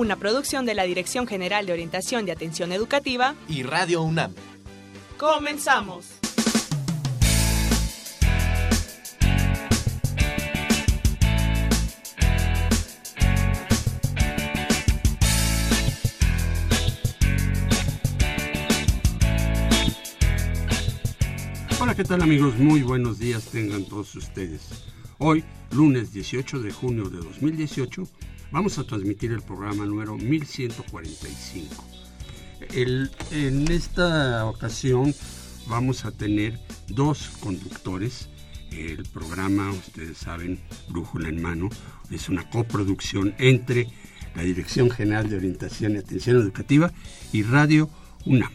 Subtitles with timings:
[0.00, 4.32] Una producción de la Dirección General de Orientación de Atención Educativa y Radio UNAM.
[5.18, 6.06] Comenzamos.
[21.78, 22.56] Hola, ¿qué tal amigos?
[22.56, 24.62] Muy buenos días tengan todos ustedes.
[25.18, 28.08] Hoy, lunes 18 de junio de 2018,
[28.50, 31.84] vamos a transmitir el programa número 1145.
[33.30, 35.14] en esta ocasión
[35.68, 38.28] vamos a tener dos conductores.
[38.70, 41.68] El programa, ustedes saben, Brújula en Mano,
[42.10, 43.88] es una coproducción entre
[44.34, 46.92] la Dirección General de Orientación y Atención Educativa
[47.32, 47.90] y Radio
[48.26, 48.52] UNAM.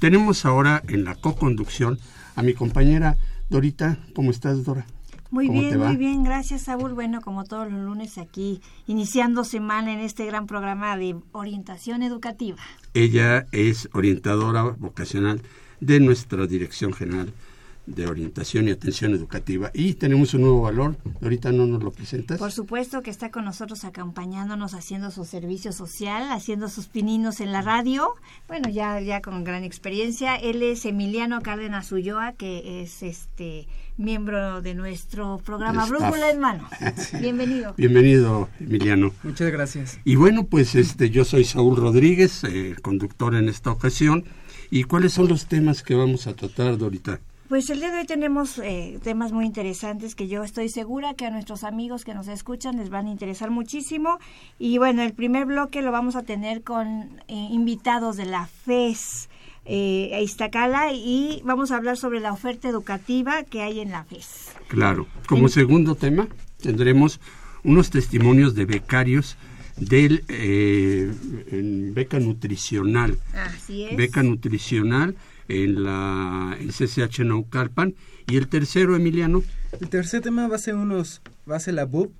[0.00, 1.98] Tenemos ahora en la co-conducción
[2.36, 3.16] a mi compañera
[3.48, 3.98] Dorita.
[4.14, 4.86] ¿Cómo estás, Dora?
[5.34, 6.92] Muy bien, muy bien, gracias Saúl.
[6.92, 12.58] Bueno, como todos los lunes aquí, iniciando semana en este gran programa de orientación educativa.
[12.94, 15.42] Ella es orientadora vocacional
[15.80, 17.32] de nuestra Dirección General
[17.86, 19.70] de orientación y atención educativa.
[19.74, 22.38] Y tenemos un nuevo valor, ahorita no nos lo presentas.
[22.38, 27.52] Por supuesto que está con nosotros acompañándonos, haciendo su servicio social, haciendo sus pininos en
[27.52, 28.14] la radio.
[28.48, 30.36] Bueno, ya, ya con gran experiencia.
[30.36, 36.68] Él es Emiliano Cárdenas Ulloa, que es este miembro de nuestro programa Brújula en Mano.
[37.20, 37.74] Bienvenido.
[37.76, 39.12] Bienvenido, Emiliano.
[39.22, 40.00] Muchas gracias.
[40.04, 44.24] Y bueno, pues este, yo soy Saúl Rodríguez, eh, conductor en esta ocasión.
[44.70, 47.20] ¿Y cuáles son los temas que vamos a tratar, Dorita?
[47.54, 51.24] Pues el día de hoy tenemos eh, temas muy interesantes que yo estoy segura que
[51.24, 54.18] a nuestros amigos que nos escuchan les van a interesar muchísimo.
[54.58, 59.28] Y bueno, el primer bloque lo vamos a tener con eh, invitados de la FES
[59.66, 64.02] eh, a Iztacala y vamos a hablar sobre la oferta educativa que hay en la
[64.02, 64.50] FES.
[64.66, 66.26] Claro, como segundo tema
[66.60, 67.20] tendremos
[67.62, 69.36] unos testimonios de becarios
[69.76, 70.24] del
[71.94, 73.16] beca nutricional.
[73.32, 73.96] Así es.
[73.96, 75.14] Beca nutricional
[75.48, 77.94] en la en CCH Naucalpan
[78.26, 79.42] y el tercero Emiliano
[79.80, 82.10] el tercer tema va a ser unos va a ser la BUT,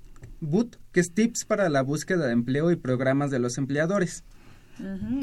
[0.40, 4.24] BUT que es tips para la búsqueda de empleo y programas de los empleadores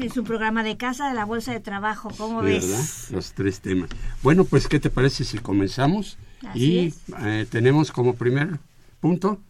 [0.00, 3.10] Es un programa de casa de la Bolsa de Trabajo, ¿cómo ves?
[3.10, 3.90] Los tres temas.
[4.22, 6.16] Bueno, pues, ¿qué te parece si comenzamos?
[6.54, 8.58] y eh, tenemos como primer
[9.00, 9.40] punto.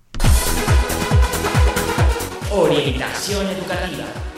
[2.51, 4.32] Orientación educativa.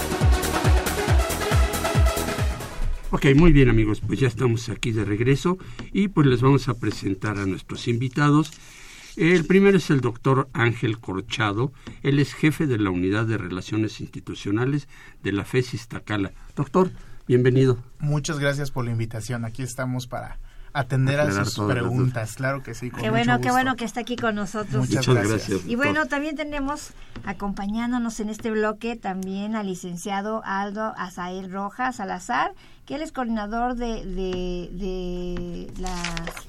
[3.15, 5.57] Ok, muy bien amigos, pues ya estamos aquí de regreso
[5.93, 8.51] y pues les vamos a presentar a nuestros invitados.
[9.15, 14.01] El primero es el doctor Ángel Corchado, él es jefe de la Unidad de Relaciones
[14.01, 14.89] Institucionales
[15.23, 16.33] de la FES Iztacala.
[16.57, 16.91] Doctor,
[17.29, 17.79] bienvenido.
[18.01, 20.41] Muchas gracias por la invitación, aquí estamos para
[20.75, 22.91] atender a sus preguntas, claro que sí.
[22.91, 24.89] qué bueno, qué bueno que está aquí con nosotros.
[24.89, 25.65] Muchas, gracias.
[25.67, 26.91] y bueno, también tenemos
[27.25, 32.53] acompañándonos en este bloque también al licenciado Aldo Azael Rojas Salazar,
[32.87, 35.97] que él es coordinador de, de, de, la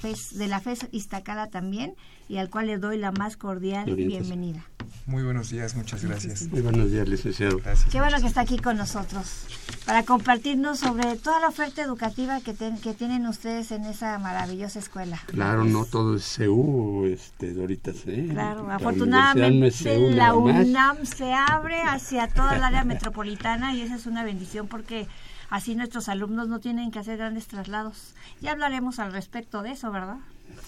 [0.00, 1.94] FES, de la FES Iztacala también
[2.28, 4.64] y al cual le doy la más cordial bienvenida.
[5.06, 6.48] Muy buenos días, muchas gracias.
[6.48, 7.58] Muy buenos días, licenciado.
[7.58, 7.88] Gracias.
[7.92, 9.46] Qué bueno que está aquí con nosotros
[9.86, 15.22] para compartirnos sobre toda la oferta educativa que, que tienen ustedes en esa maravillosa escuela.
[15.26, 18.26] Claro, no todo es CEU, este, Dorita, ¿sí?
[18.32, 24.24] Claro, afortunadamente la UNAM se abre hacia toda el área metropolitana y esa es una
[24.24, 25.06] bendición porque
[25.50, 28.14] así nuestros alumnos no tienen que hacer grandes traslados.
[28.40, 30.18] Ya hablaremos al respecto de eso, ¿verdad?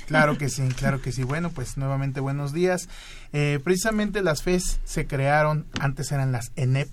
[0.07, 1.23] Claro que sí, claro que sí.
[1.23, 2.89] Bueno, pues nuevamente buenos días.
[3.33, 6.89] Eh, precisamente las FES se crearon, antes eran las ENEP,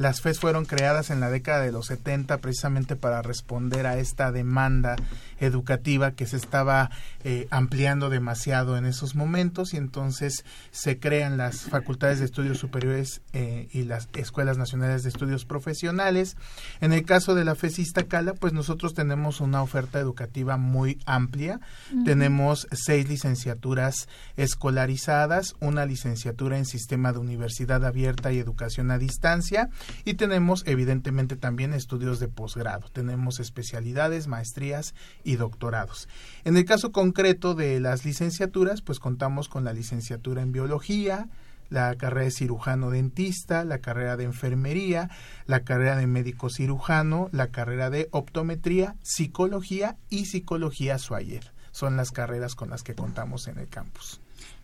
[0.00, 4.32] las FES fueron creadas en la década de los 70 precisamente para responder a esta
[4.32, 4.96] demanda
[5.40, 6.90] educativa que se estaba
[7.22, 13.20] eh, ampliando demasiado en esos momentos y entonces se crean las facultades de estudios superiores
[13.34, 16.38] eh, y las escuelas nacionales de estudios profesionales.
[16.80, 21.60] En el caso de la FES Iztacala, pues nosotros tenemos una oferta educativa muy amplia.
[22.06, 22.39] Tenemos
[22.72, 29.68] seis licenciaturas escolarizadas, una licenciatura en sistema de universidad abierta y educación a distancia
[30.04, 32.88] y tenemos evidentemente también estudios de posgrado.
[32.92, 34.94] Tenemos especialidades, maestrías
[35.24, 36.08] y doctorados.
[36.44, 41.28] En el caso concreto de las licenciaturas, pues contamos con la licenciatura en biología,
[41.70, 45.08] la carrera de cirujano dentista, la carrera de enfermería,
[45.46, 51.52] la carrera de médico cirujano, la carrera de optometría, psicología y psicología Suayer.
[51.72, 54.20] Son las carreras con las que contamos en el campus.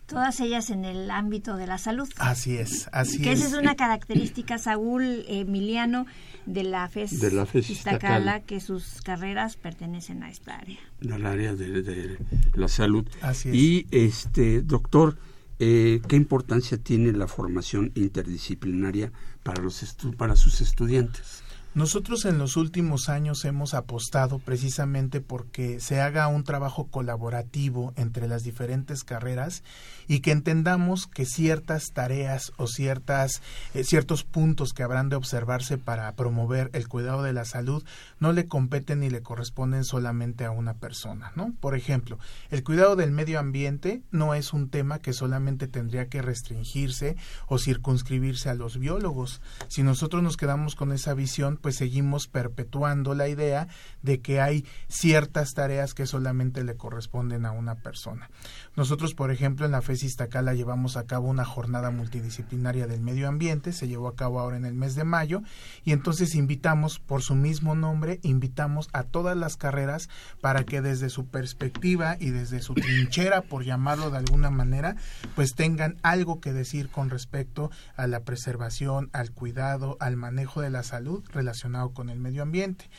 [0.07, 2.07] Todas ellas en el ámbito de la salud.
[2.17, 3.39] Así es, así que es.
[3.41, 6.05] esa es una característica, Saúl Emiliano,
[6.45, 10.79] de la FES, De la FES Iztacala, que sus carreras pertenecen a esta área.
[11.11, 12.17] Al área de, de
[12.53, 13.05] la salud.
[13.21, 13.55] Así es.
[13.55, 15.17] Y, este, doctor,
[15.59, 17.91] eh, ¿qué importancia tiene la formación
[18.37, 19.11] interdisciplinaria
[19.43, 21.43] para, los estu- para sus estudiantes?
[21.77, 28.27] Nosotros en los últimos años hemos apostado precisamente porque se haga un trabajo colaborativo entre
[28.27, 29.61] las diferentes carreras
[30.07, 33.43] y que entendamos que ciertas tareas o ciertas
[33.75, 37.83] eh, ciertos puntos que habrán de observarse para promover el cuidado de la salud
[38.19, 41.53] no le competen ni le corresponden solamente a una persona, ¿no?
[41.59, 42.17] Por ejemplo,
[42.49, 47.59] el cuidado del medio ambiente no es un tema que solamente tendría que restringirse o
[47.59, 49.41] circunscribirse a los biólogos.
[49.67, 53.67] Si nosotros nos quedamos con esa visión, pues seguimos perpetuando la idea
[54.01, 58.29] de que hay ciertas tareas que solamente le corresponden a una persona.
[58.77, 63.27] Nosotros, por ejemplo, en la FES Iztacala llevamos a cabo una jornada multidisciplinaria del medio
[63.27, 65.41] ambiente, se llevó a cabo ahora en el mes de mayo,
[65.83, 70.07] y entonces invitamos, por su mismo nombre, invitamos a todas las carreras
[70.39, 74.95] para que desde su perspectiva y desde su trinchera, por llamarlo de alguna manera,
[75.35, 80.69] pues tengan algo que decir con respecto a la preservación, al cuidado, al manejo de
[80.69, 81.25] la salud
[81.57, 82.89] relacionado con el medio ambiente.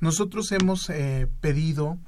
[0.00, 1.98] Nosotros hemos eh, pedido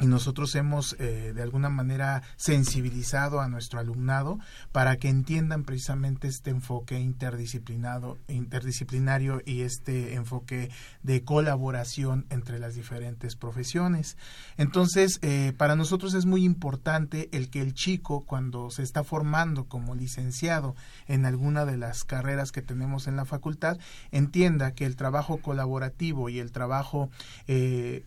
[0.00, 4.40] y nosotros hemos eh, de alguna manera sensibilizado a nuestro alumnado
[4.72, 10.70] para que entiendan precisamente este enfoque interdisciplinado interdisciplinario y este enfoque
[11.02, 14.16] de colaboración entre las diferentes profesiones.
[14.56, 19.66] Entonces eh, para nosotros es muy importante el que el chico cuando se está formando
[19.66, 20.74] como licenciado
[21.06, 23.78] en alguna de las carreras que tenemos en la facultad
[24.10, 27.10] entienda que el trabajo colaborativo y el trabajo
[27.46, 28.04] eh,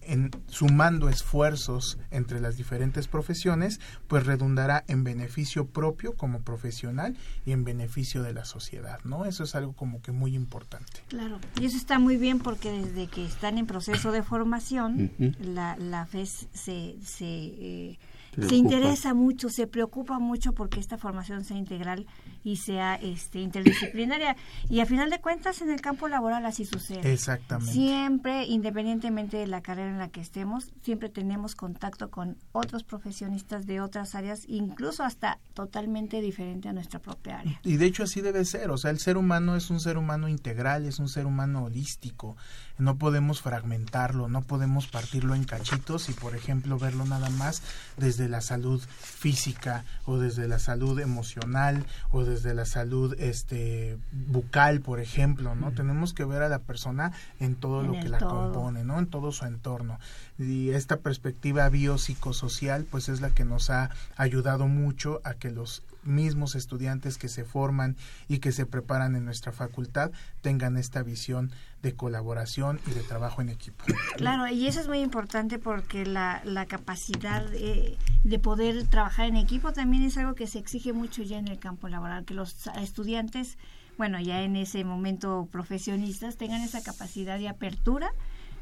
[0.48, 1.77] sumando esfuerzos
[2.12, 7.16] entre las diferentes profesiones, pues redundará en beneficio propio como profesional
[7.46, 9.26] y en beneficio de la sociedad, ¿no?
[9.26, 11.02] Eso es algo como que muy importante.
[11.08, 15.76] Claro, y eso está muy bien porque desde que están en proceso de formación, la,
[15.78, 18.00] la FES se, se, eh,
[18.48, 22.06] se interesa mucho, se preocupa mucho porque esta formación sea integral
[22.48, 24.38] y sea este, interdisciplinaria.
[24.70, 27.12] Y a final de cuentas, en el campo laboral así sucede.
[27.12, 27.74] Exactamente.
[27.74, 33.66] Siempre, independientemente de la carrera en la que estemos, siempre tenemos contacto con otros profesionistas
[33.66, 37.60] de otras áreas, incluso hasta totalmente diferente a nuestra propia área.
[37.64, 40.30] Y de hecho así debe ser, o sea, el ser humano es un ser humano
[40.30, 42.38] integral, es un ser humano holístico.
[42.78, 47.62] No podemos fragmentarlo, no podemos partirlo en cachitos y, por ejemplo, verlo nada más
[47.98, 54.82] desde la salud física o desde la salud emocional o desde la salud este bucal,
[54.82, 55.72] por ejemplo, ¿no?
[55.72, 58.52] Tenemos que ver a la persona en todo En lo que la todo.
[58.54, 59.00] compone, ¿no?
[59.00, 60.00] En todo su entorno.
[60.38, 65.82] Y esta perspectiva biopsicosocial, pues es la que nos ha ayudado mucho a que los
[66.08, 67.96] mismos estudiantes que se forman
[68.28, 70.12] y que se preparan en nuestra facultad
[70.42, 71.52] tengan esta visión
[71.82, 73.86] de colaboración y de trabajo en equipo.
[74.16, 79.36] Claro, y eso es muy importante porque la, la capacidad de, de poder trabajar en
[79.36, 82.68] equipo también es algo que se exige mucho ya en el campo laboral, que los
[82.82, 83.58] estudiantes,
[83.98, 88.10] bueno, ya en ese momento profesionistas, tengan esa capacidad de apertura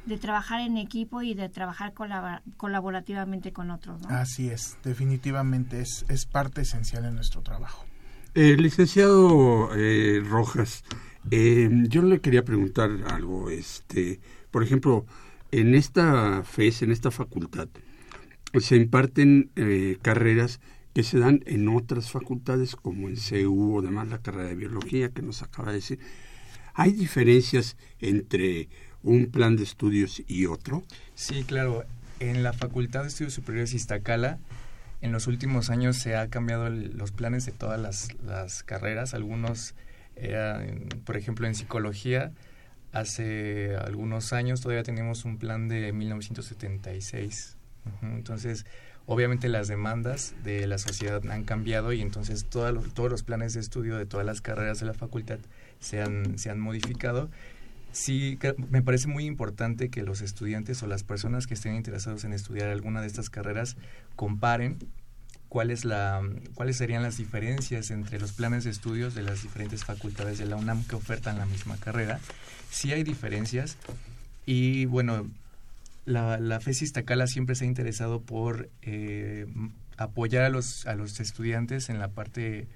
[0.05, 4.09] de trabajar en equipo y de trabajar colabora- colaborativamente con otros, ¿no?
[4.09, 7.85] Así es, definitivamente es, es parte esencial en nuestro trabajo.
[8.35, 10.83] Eh, licenciado eh, Rojas,
[11.31, 13.49] eh, yo le quería preguntar algo.
[13.49, 14.19] Este,
[14.51, 15.05] por ejemplo,
[15.51, 17.69] en esta FES, en esta facultad,
[18.59, 20.59] se imparten eh, carreras
[20.93, 25.09] que se dan en otras facultades, como en CU o demás, la carrera de biología
[25.09, 25.99] que nos acaba de decir.
[26.73, 28.69] ¿Hay diferencias entre
[29.05, 30.83] un plan de estudios y otro?
[31.13, 31.85] Sí, claro.
[32.19, 34.39] En la Facultad de Estudios Superiores Iztacala,
[35.01, 39.13] en los últimos años se ha cambiado los planes de todas las, las carreras.
[39.13, 39.75] Algunos
[40.15, 42.31] eran, por ejemplo, en psicología,
[42.91, 47.57] hace algunos años todavía teníamos un plan de 1976.
[47.85, 48.65] Ujú, Entonces,
[49.05, 53.53] obviamente las demandas de la sociedad han cambiado y entonces todos los, todos los planes
[53.53, 55.39] de estudio de todas las carreras de la facultad
[55.79, 57.29] se han, se han modificado
[57.95, 58.37] sí
[58.69, 62.67] me parece muy importante que los estudiantes o las personas que estén interesados en estudiar
[62.67, 63.77] alguna de estas carreras
[64.15, 64.77] comparen
[65.47, 66.21] cuál es la,
[66.55, 70.57] cuáles serían las diferencias entre los planes de estudios de las diferentes facultades de la
[70.57, 72.19] UNAM que ofertan la misma carrera.
[72.69, 73.77] Sí hay diferencias
[74.45, 75.29] y bueno,
[76.03, 79.47] la, la FES Iztacala siempre se ha interesado por eh,
[79.95, 82.67] apoyar a los, a los estudiantes en la parte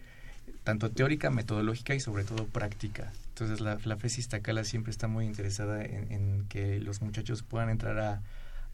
[0.64, 3.12] tanto teórica, metodológica y sobre todo práctica.
[3.40, 7.98] Entonces la, la FES Iztacala siempre está muy interesada en, que los muchachos puedan entrar
[8.00, 8.22] a,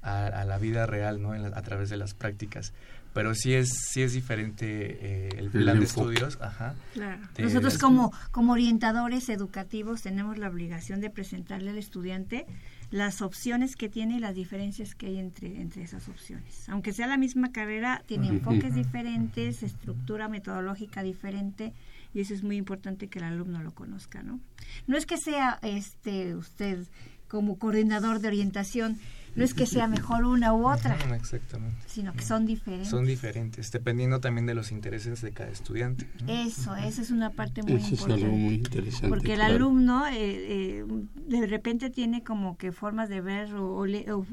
[0.01, 1.33] a, la vida real, ¿no?
[1.33, 2.73] a través de las prácticas.
[3.13, 7.21] Pero sí es sí es diferente eh, el plan de estudios ajá claro.
[7.39, 12.45] nosotros como como orientadores educativos tenemos la obligación de presentarle al estudiante
[12.91, 16.67] las opciones que tiene y las diferencias que hay entre entre esas opciones.
[16.67, 21.71] Aunque sea la misma carrera tiene enfoques diferentes estructura metodológica diferente
[22.15, 24.39] y eso es muy importante que el alumno lo conozca no
[24.87, 26.87] no es que sea este usted
[27.27, 28.97] como coordinador de orientación
[29.35, 31.77] no es que sea mejor una u otra, Exactamente.
[31.87, 32.89] sino que son diferentes.
[32.89, 36.07] Son diferentes, dependiendo también de los intereses de cada estudiante.
[36.27, 38.21] Eso, esa es una parte muy Eso importante.
[38.21, 39.07] es algo muy interesante.
[39.09, 40.85] Porque el alumno eh, eh,
[41.27, 43.85] de repente tiene como que formas de ver o,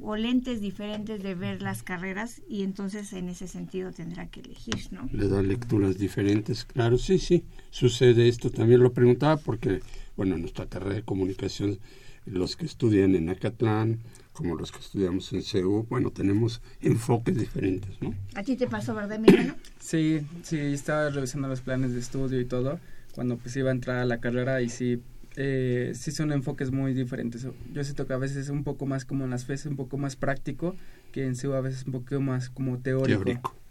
[0.03, 4.77] o, lentes diferentes de ver las carreras y entonces en ese sentido tendrá que elegir,
[4.93, 5.09] ¿no?
[5.13, 8.51] Le da lecturas diferentes, claro, sí, sí, sucede esto.
[8.51, 9.81] También lo preguntaba porque,
[10.17, 11.79] bueno, en nuestra carrera de comunicación,
[12.25, 13.99] los que estudian en Acatlán,
[14.33, 18.15] como los que estudiamos en CEU, bueno, tenemos enfoques diferentes, ¿no?
[18.35, 19.55] ¿A ti te pasó, verdad, Emiliano?
[19.79, 22.79] Sí, sí, estaba revisando los planes de estudio y todo,
[23.15, 25.03] cuando pues iba a entrar a la carrera y sí,
[25.37, 27.47] eh, sí son enfoques muy diferentes.
[27.73, 29.99] Yo siento que a veces es un poco más como en las FES, un poco
[29.99, 30.77] más práctico,
[31.13, 33.25] que en CEU a veces un poco más como teórico.
[33.25, 33.62] teórico.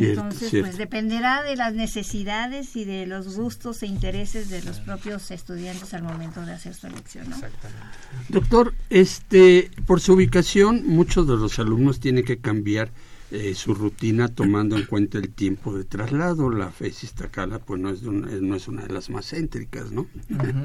[0.00, 5.30] Entonces, pues dependerá de las necesidades y de los gustos e intereses de los propios
[5.30, 7.28] estudiantes al momento de hacer su elección.
[7.30, 7.36] ¿no?
[7.36, 7.86] Exactamente.
[8.28, 12.90] Doctor, este, por su ubicación, muchos de los alumnos tienen que cambiar
[13.32, 16.48] eh, su rutina tomando en cuenta el tiempo de traslado.
[16.48, 20.06] La FES Iztacala, pues no es, una, no es una de las más céntricas, ¿no?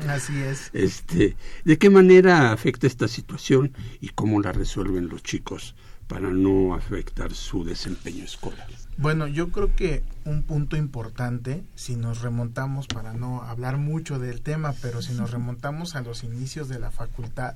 [0.08, 0.70] así es.
[0.74, 1.36] Este,
[1.66, 5.75] ¿De qué manera afecta esta situación y cómo la resuelven los chicos
[6.08, 8.68] para no afectar su desempeño escolar?
[8.98, 14.41] Bueno, yo creo que un punto importante, si nos remontamos, para no hablar mucho del
[14.41, 17.55] tema, pero si nos remontamos a los inicios de la facultad,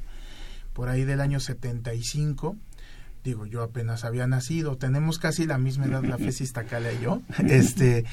[0.73, 2.57] por ahí del año 75,
[3.25, 7.21] digo, yo apenas había nacido, tenemos casi la misma edad la Fesi Iztacala y yo,
[7.49, 8.05] este,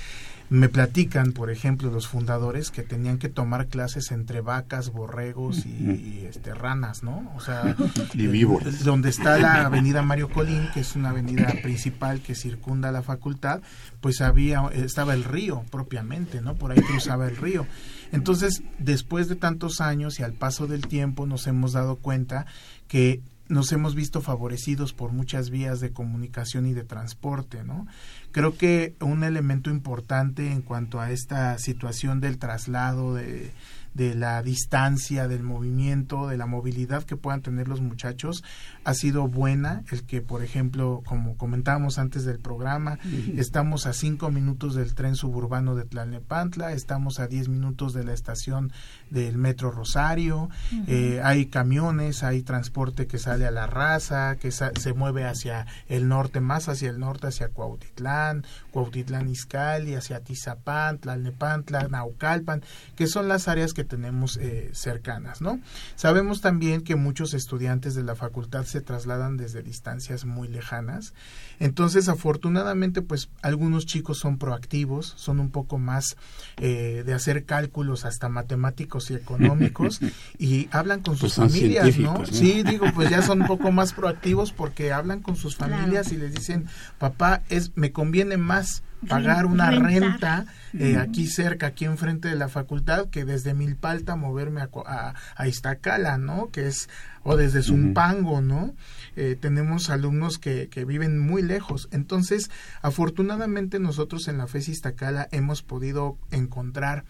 [0.48, 6.26] me platican, por ejemplo, los fundadores que tenían que tomar clases entre vacas, borregos y,
[6.28, 7.30] este, ranas, ¿no?
[7.36, 7.76] O sea,
[8.14, 8.80] y víboras.
[8.80, 13.02] Eh, donde está la avenida Mario Colín, que es una avenida principal que circunda la
[13.02, 13.62] facultad,
[14.00, 16.54] pues había, estaba el río propiamente, ¿no?
[16.54, 17.66] Por ahí cruzaba el río.
[18.12, 22.44] Entonces, después de tantos años y al paso del tiempo, nos hemos dado cuenta
[22.88, 27.86] que nos hemos visto favorecidos por muchas vías de comunicación y de transporte, ¿no?
[28.30, 33.52] Creo que un elemento importante en cuanto a esta situación del traslado de,
[33.94, 38.42] de la distancia, del movimiento, de la movilidad que puedan tener los muchachos,
[38.84, 39.84] ha sido buena.
[39.90, 42.98] El que, por ejemplo, como comentábamos antes del programa,
[43.36, 48.12] estamos a cinco minutos del tren suburbano de Tlalnepantla, estamos a diez minutos de la
[48.12, 48.72] estación
[49.10, 50.48] del Metro Rosario,
[50.86, 56.08] eh, hay camiones, hay transporte que sale a la raza, que se mueve hacia el
[56.08, 62.62] norte, más hacia el norte, hacia Cuautitlán, Cuautitlán Izcalli, hacia Tizapán, Tlalnepantla, Naucalpan,
[62.96, 65.60] que son las áreas que tenemos eh, cercanas, ¿no?
[65.96, 71.14] Sabemos también que muchos estudiantes de la facultad se trasladan desde distancias muy lejanas.
[71.58, 76.16] Entonces, afortunadamente, pues algunos chicos son proactivos, son un poco más
[76.56, 80.00] eh, de hacer cálculos hasta matemáticos y económicos
[80.38, 82.26] y hablan con sus pues familias, ¿no?
[82.26, 86.16] Sí, digo, pues ya son un poco más proactivos porque hablan con sus familias y
[86.16, 86.66] les dicen,
[86.98, 90.46] papá, es me conviene más pagar una renta
[90.78, 96.18] eh, aquí cerca, aquí enfrente de la facultad, que desde Milpalta moverme a, a, Iztacala,
[96.18, 96.50] ¿no?
[96.50, 96.88] Que es,
[97.22, 98.74] o desde Zumpango, ¿no?
[99.16, 101.88] Eh, tenemos alumnos que, que viven muy lejos.
[101.92, 107.04] Entonces, afortunadamente nosotros en la FES Iztacala hemos podido encontrar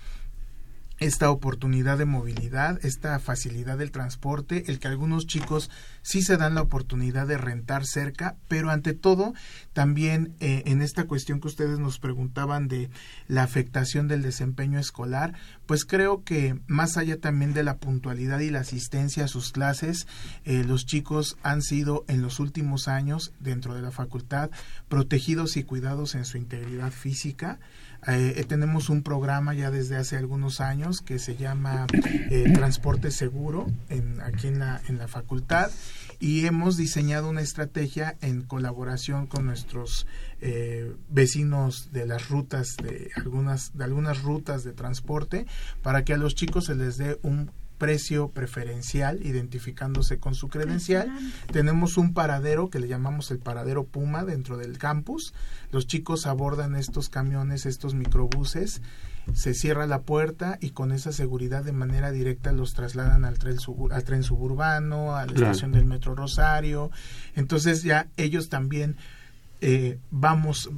[1.03, 5.71] esta oportunidad de movilidad, esta facilidad del transporte, el que algunos chicos
[6.03, 9.35] sí se dan la oportunidad de rentar cerca, pero ante todo
[9.73, 12.89] también eh, en esta cuestión que ustedes nos preguntaban de
[13.27, 15.35] la afectación del desempeño escolar,
[15.67, 20.07] pues creo que más allá también de la puntualidad y la asistencia a sus clases,
[20.45, 24.51] eh, los chicos han sido en los últimos años dentro de la facultad
[24.89, 27.59] protegidos y cuidados en su integridad física,
[28.09, 33.11] eh, eh, tenemos un programa ya desde hace algunos años que se llama eh, Transporte
[33.11, 35.71] Seguro en, aquí en la, en la facultad.
[36.19, 40.07] Y hemos diseñado una estrategia en colaboración con nuestros
[41.09, 45.47] vecinos de las rutas de algunas de algunas rutas de transporte
[45.83, 51.11] para que a los chicos se les dé un precio preferencial, identificándose con su credencial.
[51.51, 55.35] Tenemos un paradero que le llamamos el paradero Puma dentro del campus.
[55.73, 58.83] Los chicos abordan estos camiones, estos microbuses
[59.35, 63.57] se cierra la puerta y con esa seguridad de manera directa los trasladan al tren,
[63.91, 66.93] al tren suburbano, a la estación del Metro Rosario.
[67.35, 68.97] Entonces ya ellos también
[69.61, 70.71] eh, vamos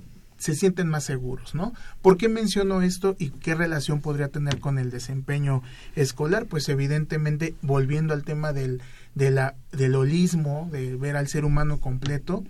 [0.45, 1.73] se sienten más seguros, ¿no?
[2.03, 5.63] ¿Por qué menciono esto y qué relación podría tener con el desempeño
[5.97, 6.45] escolar?
[6.45, 8.83] Pues evidentemente, volviendo al tema del,
[9.15, 12.45] de la, del holismo, de ver al ser humano completo,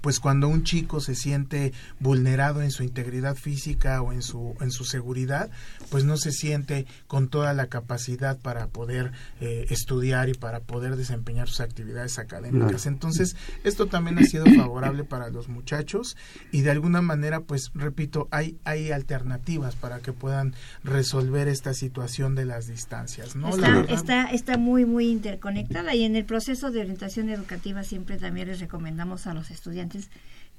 [0.00, 4.70] pues cuando un chico se siente vulnerado en su integridad física o en su en
[4.70, 5.50] su seguridad
[5.90, 10.96] pues no se siente con toda la capacidad para poder eh, estudiar y para poder
[10.96, 12.86] desempeñar sus actividades académicas.
[12.86, 16.16] Entonces esto también ha sido favorable para los muchachos
[16.52, 20.54] y de alguna manera pues repito hay hay alternativas para que puedan
[20.84, 26.16] resolver esta situación de las distancias no está, está está muy muy interconectada y en
[26.16, 29.89] el proceso de orientación educativa siempre también les recomendamos a los estudiantes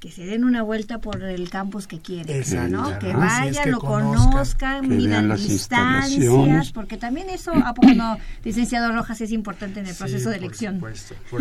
[0.01, 2.97] que se den una vuelta por el campus que quieren, ¿no?
[2.97, 9.21] Que vayan, lo conozcan, miren las distancias, porque también eso, ¿a poco no, licenciado Rojas,
[9.21, 10.81] es importante en el proceso de elección?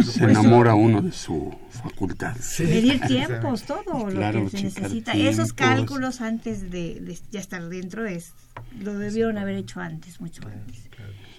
[0.04, 2.37] Se enamora uno de su facultad.
[2.59, 5.12] Medir tiempos, todo lo que se necesita.
[5.12, 8.35] Esos cálculos antes de, ya estar dentro es
[8.78, 10.90] lo debieron haber hecho antes, mucho antes.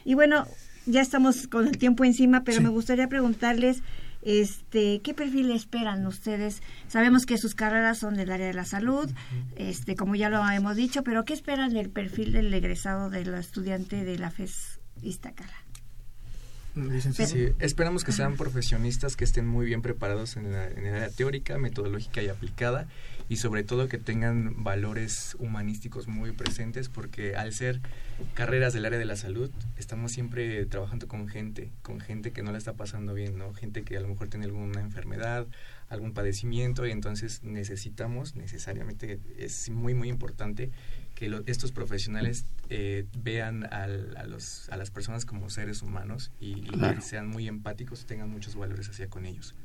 [0.05, 0.47] Y bueno,
[0.87, 3.83] ya estamos con el tiempo encima, pero me gustaría preguntarles
[4.21, 6.61] este, ¿Qué perfil esperan ustedes?
[6.87, 9.09] Sabemos que sus carreras son del área de la salud,
[9.55, 14.03] este, como ya lo hemos dicho, pero ¿qué esperan del perfil del egresado del estudiante
[14.03, 15.53] de la FES Iztacala?
[17.25, 21.09] Sí, esperamos que sean profesionistas que estén muy bien preparados en, la, en el área
[21.09, 22.87] teórica, metodológica y aplicada
[23.31, 27.79] y sobre todo que tengan valores humanísticos muy presentes porque al ser
[28.33, 32.51] carreras del área de la salud estamos siempre trabajando con gente, con gente que no
[32.51, 33.53] la está pasando bien, ¿no?
[33.53, 35.47] Gente que a lo mejor tiene alguna enfermedad,
[35.87, 40.69] algún padecimiento y entonces necesitamos necesariamente, es muy muy importante
[41.15, 46.65] que estos profesionales eh, vean al, a, los, a las personas como seres humanos y,
[46.99, 49.55] sean muy empáticos y tengan muchos valores hacia con ellos.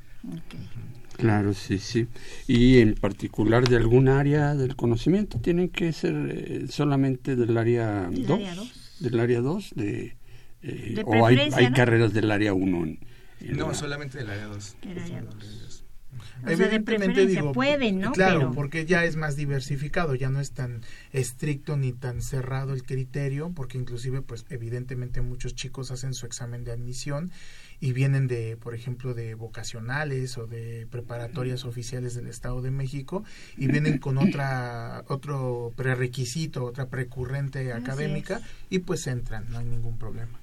[1.17, 2.07] Claro, sí, sí.
[2.47, 8.07] Y en particular de algún área del conocimiento, ¿tienen que ser eh, solamente del área
[8.11, 8.99] 2?
[8.99, 9.73] ¿Del área 2?
[9.75, 10.15] De,
[10.61, 12.97] eh, ¿O hay, hay carreras del área 1?
[13.41, 14.77] no, solamente del área 2.
[16.45, 18.11] Evidentemente digo, pueden, ¿no?
[18.11, 22.83] Claro, porque ya es más diversificado, ya no es tan estricto ni tan cerrado el
[22.83, 27.31] criterio, porque inclusive, pues, evidentemente muchos chicos hacen su examen de admisión
[27.79, 33.23] y vienen de, por ejemplo, de vocacionales o de preparatorias oficiales del Estado de México
[33.57, 39.97] y vienen con otra otro prerequisito, otra precurrente académica y pues entran, no hay ningún
[39.97, 40.39] problema.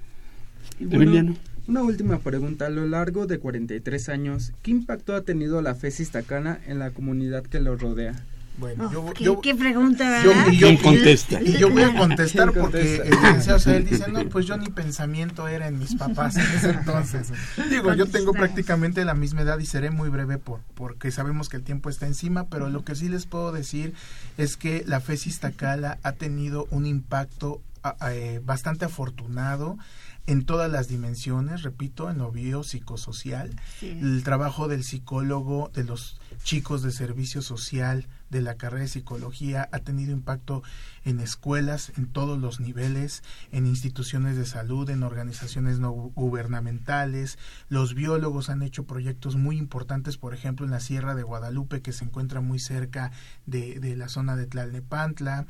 [1.66, 2.66] una última pregunta.
[2.66, 6.90] A lo largo de 43 años, ¿qué impacto ha tenido la fe sistacana en la
[6.90, 8.14] comunidad que lo rodea?
[8.56, 11.42] Bueno, yo, yo, ¿qué, pregunta, ¿Quién contesta?
[11.42, 15.48] Y yo voy a contestar porque el licenciado él dice, no, pues yo ni pensamiento
[15.48, 17.32] era en mis papás en ese entonces.
[17.70, 21.56] Digo, yo tengo prácticamente la misma edad y seré muy breve por porque sabemos que
[21.56, 23.94] el tiempo está encima, pero lo que sí les puedo decir
[24.38, 27.60] es que la fe Tacala ha tenido un impacto
[28.08, 29.78] eh, bastante afortunado
[30.26, 33.50] en todas las dimensiones, repito, en lo biopsicosocial,
[33.82, 39.68] el trabajo del psicólogo, de los chicos de servicio social, de la carrera de psicología
[39.70, 40.64] ha tenido impacto
[41.04, 47.38] en escuelas, en todos los niveles, en instituciones de salud, en organizaciones no gubernamentales.
[47.68, 51.92] Los biólogos han hecho proyectos muy importantes, por ejemplo, en la Sierra de Guadalupe, que
[51.92, 53.12] se encuentra muy cerca
[53.46, 55.46] de, de la zona de Tlalnepantla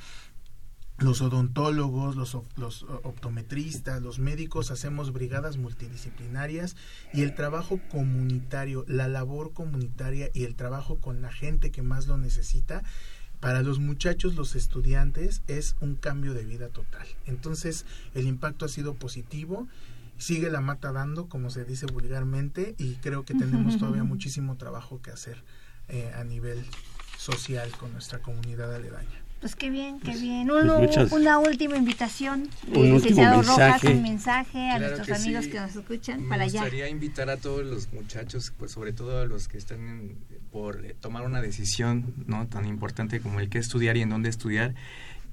[0.99, 6.77] los odontólogos, los, los, optometristas, los médicos hacemos brigadas multidisciplinarias
[7.13, 12.07] y el trabajo comunitario, la labor comunitaria y el trabajo con la gente que más
[12.07, 12.83] lo necesita,
[13.41, 17.07] para los muchachos, los estudiantes, es un cambio de vida total.
[17.27, 19.69] Entonces, el impacto ha sido positivo,
[20.17, 25.03] sigue la mata dando, como se dice vulgarmente, y creo que tenemos todavía muchísimo trabajo
[25.03, 25.43] que hacer
[25.89, 26.65] eh, a nivel
[27.19, 29.24] social con nuestra comunidad aledaña.
[29.45, 30.49] Pues qué bien, qué pues, bien.
[30.49, 36.31] Pues una última invitación, un licenciado Rojas, un mensaje a nuestros amigos que nos escuchan
[36.31, 36.61] para allá.
[36.61, 40.15] Me gustaría invitar a todos los muchachos, pues sobre todo a los que están
[40.51, 44.31] por eh, tomar una decisión no tan importante como el que estudiar y en dónde
[44.31, 44.75] estudiar,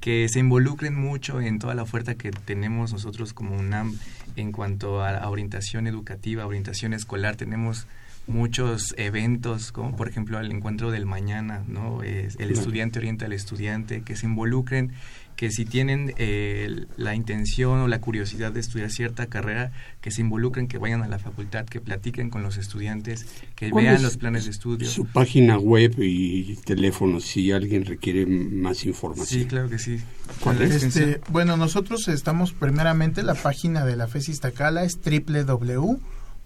[0.01, 3.97] que se involucren mucho en toda la oferta que tenemos nosotros como UNAM
[4.35, 7.37] en cuanto a orientación educativa, orientación escolar.
[7.37, 7.87] Tenemos
[8.27, 12.03] muchos eventos, como por ejemplo el encuentro del mañana, ¿no?
[12.03, 14.93] el estudiante orienta al estudiante, que se involucren,
[15.35, 20.21] que si tienen eh, la intención o la curiosidad de estudiar cierta carrera, que se
[20.21, 24.45] involucren, que vayan a la facultad, que platiquen con los estudiantes, que vean los planes
[24.45, 24.87] de estudio.
[24.87, 29.41] Su página web y teléfono, si alguien requiere más información.
[29.41, 29.99] Sí, claro que sí.
[30.41, 30.83] ¿Cuál es?
[30.83, 34.99] Este, bueno, nosotros estamos primeramente, la página de la FES Iztacala es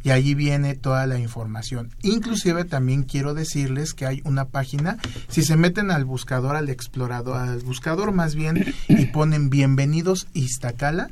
[0.02, 1.90] y allí viene toda la información.
[2.02, 7.36] Inclusive también quiero decirles que hay una página, si se meten al buscador, al explorador,
[7.36, 11.10] al buscador más bien, y ponen bienvenidos Iztacala,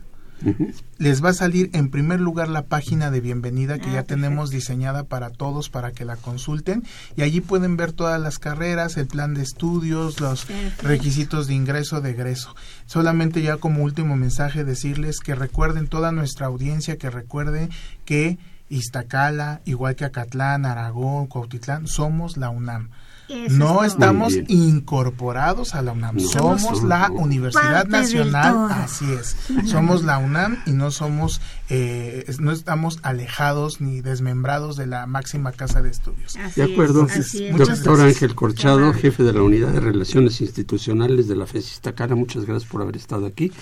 [0.98, 4.50] les va a salir en primer lugar la página de bienvenida que Ah, ya tenemos
[4.50, 6.84] diseñada para todos para que la consulten
[7.16, 10.86] y allí pueden ver todas las carreras, el plan de estudios, los Perfecto.
[10.86, 12.54] requisitos de ingreso, de egreso.
[12.86, 17.68] Solamente ya como último mensaje decirles que recuerden toda nuestra audiencia que recuerde
[18.04, 18.38] que
[18.70, 22.90] Iztacala, igual que Acatlán, Aragón, Cuautitlán, somos la UNAM.
[23.28, 27.16] Eso No es estamos incorporados a la UNAM, No, somos la no.
[27.16, 29.36] Universidad Nacional, así es.
[29.66, 35.52] Somos la UNAM y no somos, eh, no estamos alejados ni desmembrados de la máxima
[35.52, 36.36] casa de estudios.
[36.36, 37.06] Así De acuerdo.
[37.06, 37.56] es, es.
[37.56, 38.00] Doctor gracias.
[38.00, 42.70] Ángel Corchado, jefe de la Unidad de Relaciones Institucionales de la FES Iztacala, muchas gracias
[42.70, 43.52] por haber estado aquí.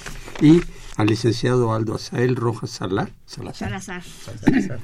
[0.41, 0.63] Y
[0.97, 4.03] al licenciado Aldo Azael Rojas Salar, Salazar, Salazar.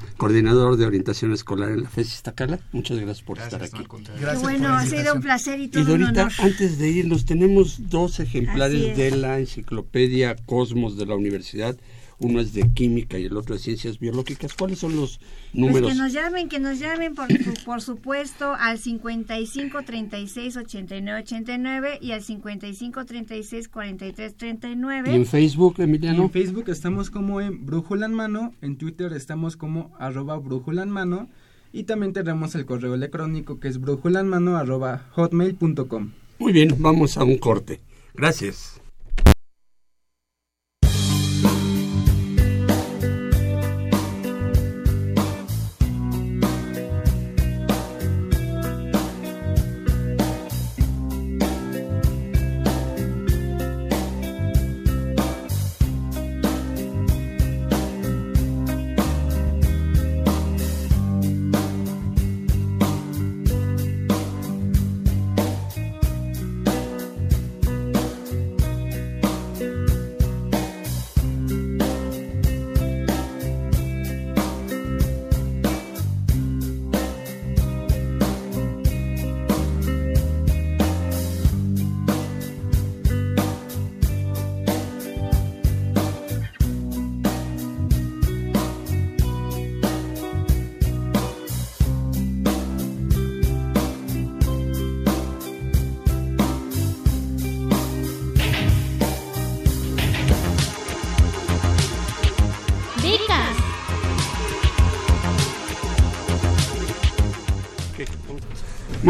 [0.18, 3.88] coordinador de orientación escolar en la FES Iztacala, muchas gracias por Gracias, estar aquí.
[4.20, 6.32] Gracias por bueno, ha sido un placer y Y todo un Dorita, honor.
[6.40, 11.76] antes de irnos, tenemos dos ejemplares de la enciclopedia Cosmos de la universidad.
[12.22, 14.54] Uno es de química y el otro de ciencias biológicas.
[14.54, 15.92] ¿Cuáles son los Pues números?
[15.92, 17.26] que nos llamen, que nos llamen por,
[17.64, 25.24] por supuesto al 55 36 89 89 y al 55 36 43 ¿Y en 39.
[25.24, 26.22] Facebook, Y Emiliano?
[26.24, 30.90] en Facebook estamos como en Brújula en Mano, en Twitter estamos como arroba Brújula en
[30.90, 31.28] Mano
[31.72, 36.10] y también tenemos el correo electrónico que es brújula en mano arroba hotmail.com.
[36.38, 37.80] Muy bien, vamos a un corte.
[38.14, 38.81] Gracias.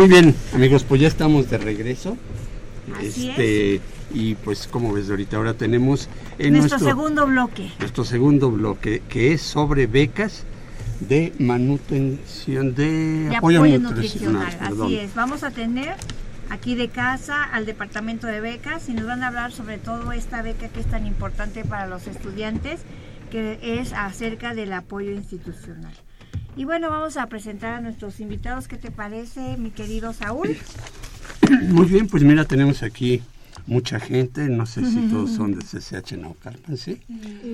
[0.02, 2.16] Muy bien, amigos, pues ya estamos de regreso.
[2.98, 3.80] Así este
[4.12, 6.08] y pues como ves ahorita ahora tenemos
[6.40, 7.70] en Nuestro, nuestro, segundo bloque.
[7.78, 10.42] nuestro segundo bloque que es sobre becas
[10.98, 14.32] de manutención de, de apoyo, apoyo nutricional.
[14.32, 14.68] nutricional.
[14.70, 14.86] perdón.
[14.86, 15.14] Así es.
[15.14, 15.94] Vamos a tener
[16.50, 20.42] aquí de casa al departamento de becas y nos van a hablar sobre todo esta
[20.42, 22.80] beca que es tan importante para los estudiantes,
[23.30, 25.94] que es acerca del apoyo institucional.
[26.56, 28.68] Y bueno, vamos a presentar a nuestros invitados.
[28.68, 30.56] ¿Qué te parece, mi querido Saúl?
[31.68, 33.22] Muy bien, pues mira, tenemos aquí
[33.66, 37.00] mucha gente, no sé si todos son de CCH Naucalpan, ¿sí?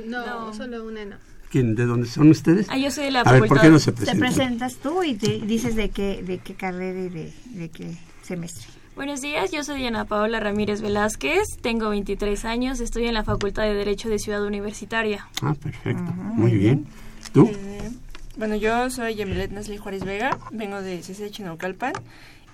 [0.07, 1.17] No, solo una no.
[1.51, 2.67] ¿Quién, ¿De dónde son ustedes?
[2.69, 4.21] Ah, yo soy de la A ver, ¿por qué no se Te presentan?
[4.21, 8.67] presentas tú y te dices de qué, de qué carrera y de, de qué semestre.
[8.97, 13.63] Buenos días, yo soy Diana Paola Ramírez Velázquez, tengo 23 años, estoy en la Facultad
[13.63, 15.27] de Derecho de Ciudad Universitaria.
[15.41, 16.87] Ah, perfecto, muy bien.
[17.33, 17.47] ¿Tú?
[17.47, 17.91] Eh,
[18.39, 21.93] bueno, yo soy Yamilet Nasli Juárez Vega, vengo de CCH Naucalpan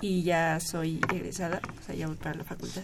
[0.00, 2.82] y ya soy egresada, o sea, ya voy para la facultad.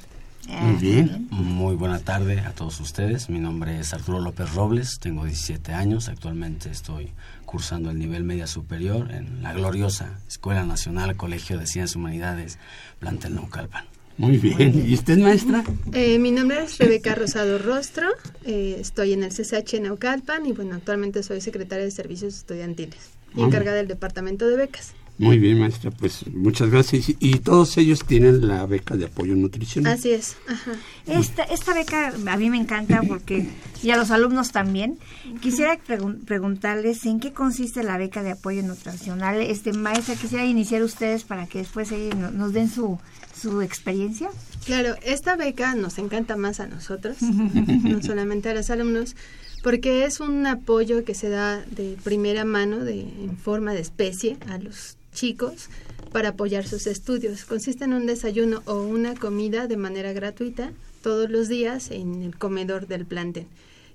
[0.48, 1.28] Muy bien.
[1.30, 3.28] Muy buena tarde a todos ustedes.
[3.28, 6.08] Mi nombre es Arturo López Robles, tengo 17 años.
[6.08, 7.12] Actualmente estoy
[7.44, 12.58] cursando el nivel media superior en la gloriosa Escuela Nacional Colegio de Ciencias Humanidades,
[12.98, 13.84] plantel Naucalpan.
[14.20, 14.84] Muy bien.
[14.86, 15.64] ¿Y usted, maestra?
[15.94, 18.06] Eh, mi nombre es Rebeca Rosado Rostro,
[18.44, 22.98] eh, estoy en el CCH Naucalpan y bueno, actualmente soy secretaria de Servicios Estudiantiles
[23.34, 23.46] y Ah.
[23.46, 24.92] encargada del Departamento de Becas.
[25.16, 27.10] Muy bien, maestra, pues muchas gracias.
[27.18, 29.94] Y todos ellos tienen la beca de apoyo nutricional.
[29.94, 30.36] Así es.
[30.48, 30.72] Ajá.
[31.06, 33.46] Esta, esta beca a mí me encanta porque,
[33.82, 34.98] y a los alumnos también,
[35.42, 39.40] quisiera pregun- preguntarles en qué consiste la beca de apoyo nutricional.
[39.42, 42.98] Este, maestra, quisiera iniciar ustedes para que después ellos no- nos den su,
[43.40, 44.30] su experiencia.
[44.64, 49.16] Claro, esta beca nos encanta más a nosotros, no solamente a los alumnos,
[49.62, 54.36] porque es un apoyo que se da de primera mano, de, en forma de especie,
[54.48, 55.68] a los chicos
[56.12, 57.44] para apoyar sus estudios.
[57.44, 60.72] Consiste en un desayuno o una comida de manera gratuita
[61.02, 63.46] todos los días en el comedor del plantel.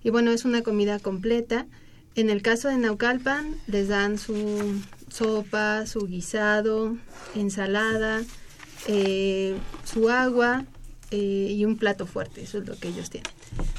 [0.03, 1.65] Y bueno, es una comida completa.
[2.15, 6.95] En el caso de Naucalpan, les dan su sopa, su guisado,
[7.35, 8.23] ensalada,
[8.87, 10.65] eh, su agua
[11.11, 13.31] eh, y un plato fuerte, eso es lo que ellos tienen.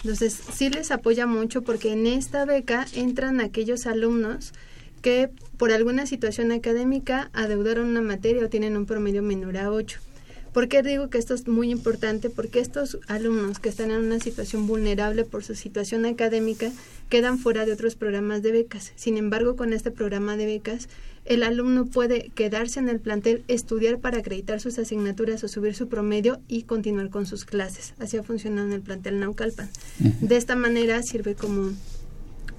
[0.03, 4.53] Entonces, sí les apoya mucho porque en esta beca entran aquellos alumnos
[5.03, 10.01] que por alguna situación académica adeudaron una materia o tienen un promedio menor a 8.
[10.53, 12.31] ¿Por qué digo que esto es muy importante?
[12.31, 16.73] Porque estos alumnos que están en una situación vulnerable por su situación académica
[17.11, 18.93] quedan fuera de otros programas de becas.
[18.97, 20.89] Sin embargo, con este programa de becas,
[21.27, 25.89] el alumno puede quedarse en el plantel, estudiar para acreditar sus asignaturas o subir su
[25.89, 27.95] promedio y continuar con sus clases.
[27.99, 29.69] Así ha funcionado en el plantel Naucalpan.
[29.99, 31.73] De esta manera sirve como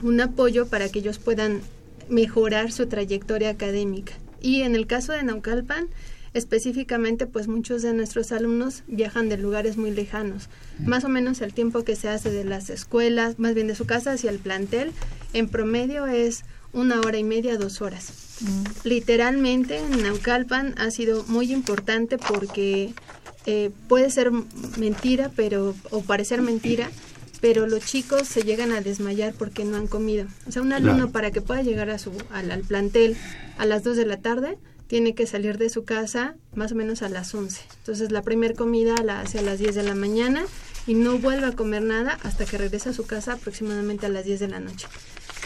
[0.03, 1.61] un apoyo para que ellos puedan
[2.09, 4.13] mejorar su trayectoria académica.
[4.41, 5.87] Y en el caso de Naucalpan,
[6.33, 10.49] específicamente, pues muchos de nuestros alumnos viajan de lugares muy lejanos.
[10.79, 13.85] Más o menos el tiempo que se hace de las escuelas, más bien de su
[13.85, 14.91] casa hacia el plantel,
[15.33, 18.26] en promedio es una hora y media, dos horas.
[18.83, 22.93] Literalmente, en Naucalpan ha sido muy importante porque
[23.45, 24.31] eh, puede ser
[24.77, 26.89] mentira, pero o parecer mentira,
[27.41, 30.27] pero los chicos se llegan a desmayar porque no han comido.
[30.47, 31.11] O sea, un alumno Claro.
[31.11, 33.15] para que pueda llegar a su al, al plantel
[33.57, 37.01] a las 2 de la tarde tiene que salir de su casa más o menos
[37.01, 37.61] a las 11.
[37.79, 40.45] Entonces, la primera comida la hace a las 10 de la mañana
[40.87, 44.23] y no vuelve a comer nada hasta que regresa a su casa aproximadamente a las
[44.23, 44.87] 10 de la noche.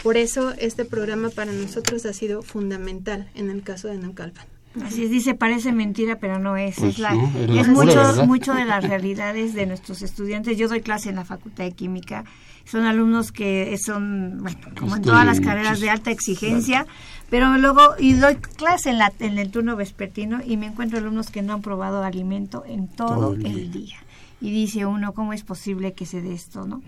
[0.02, 4.46] Por eso este programa para nosotros ha sido fundamental en el caso de Naucalpan.
[4.80, 6.76] Así es, dice, parece mentira, pero no es.
[6.76, 8.26] Pues es la, no, es la es pura mucho, verdad.
[8.26, 10.56] mucho de las realidades de nuestros estudiantes.
[10.56, 12.24] Yo doy clase en la Facultad de Química.
[12.64, 16.86] Son alumnos que son, bueno, como en Estudian todas las carreras de alta exigencia,
[17.28, 21.30] pero luego, y doy clase en, la, en el turno vespertino y me encuentro alumnos
[21.30, 23.98] que no han probado alimento en todo, Todo el el día.
[24.40, 26.82] Y dice uno, ¿cómo es posible que se dé esto, no?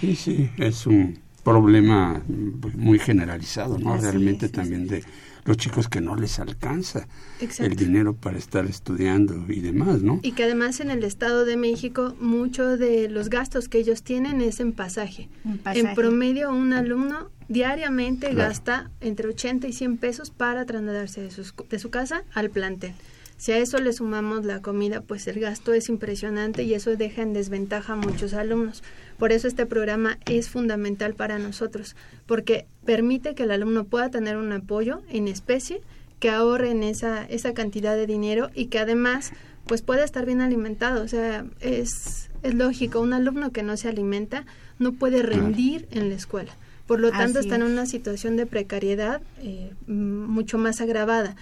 [0.00, 2.22] Sí, sí, es un problema
[2.60, 3.94] pues, muy generalizado, ¿no?
[3.94, 5.04] Así Realmente es, también de
[5.44, 7.06] los chicos que no les alcanza
[7.40, 7.70] Exacto.
[7.70, 10.18] el dinero para estar estudiando y demás, ¿no?
[10.22, 14.40] Y que además en el Estado de México mucho de los gastos que ellos tienen
[14.40, 15.28] es en pasaje.
[15.44, 15.80] En pasaje.
[15.86, 18.48] En promedio un alumno diariamente Claro.
[18.48, 22.94] gasta entre 80 y 100 pesos para trasladarse de, sus- de su casa al plantel.
[23.36, 27.20] Si a eso le sumamos la comida, pues el gasto es impresionante y eso deja
[27.20, 28.82] en desventaja a muchos alumnos.
[29.18, 31.96] Por eso este programa es fundamental para nosotros,
[32.26, 35.80] porque permite que el alumno pueda tener un apoyo en especie,
[36.18, 39.32] que ahorre en esa, esa cantidad de dinero y que además
[39.66, 41.02] pues pueda estar bien alimentado.
[41.02, 44.46] O sea, es, es lógico, un alumno que no se alimenta
[44.78, 46.52] no puede rendir en la escuela.
[46.86, 51.34] Por lo tanto, Así está en una situación de precariedad eh, mucho más agravada.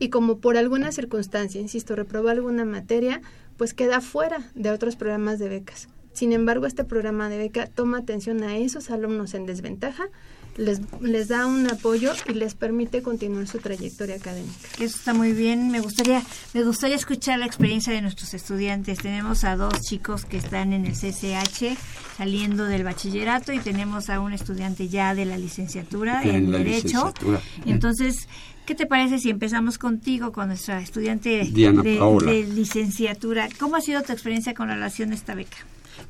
[0.00, 3.20] Y como por alguna circunstancia, insisto, reprobó alguna materia,
[3.56, 5.88] pues queda fuera de otros programas de becas.
[6.18, 10.08] Sin embargo, este programa de beca toma atención a esos alumnos en desventaja,
[10.56, 14.66] les, les da un apoyo y les permite continuar su trayectoria académica.
[14.80, 15.70] Eso está muy bien.
[15.70, 16.20] Me gustaría,
[16.54, 18.98] me gustaría escuchar la experiencia de nuestros estudiantes.
[18.98, 21.78] Tenemos a dos chicos que están en el CCH
[22.16, 26.58] saliendo del bachillerato y tenemos a un estudiante ya de la licenciatura En en, la
[26.58, 26.82] Derecho.
[27.14, 27.40] licenciatura.
[27.64, 28.26] Entonces,
[28.66, 33.48] ¿qué te parece si empezamos contigo con nuestra estudiante de, de licenciatura?
[33.60, 35.58] ¿Cómo ha sido tu experiencia con relación a esta beca?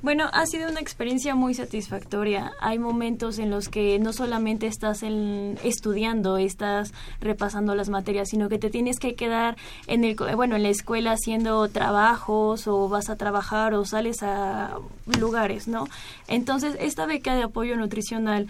[0.01, 2.53] Bueno, ha sido una experiencia muy satisfactoria.
[2.61, 8.49] Hay momentos en los que no solamente estás en- estudiando, estás repasando las materias, sino
[8.49, 9.57] que te tienes que quedar
[9.89, 14.77] en el, bueno, en la escuela haciendo trabajos o vas a trabajar o sales a
[15.19, 15.89] lugares, ¿no?
[16.29, 18.47] Entonces, esta beca de apoyo nutricional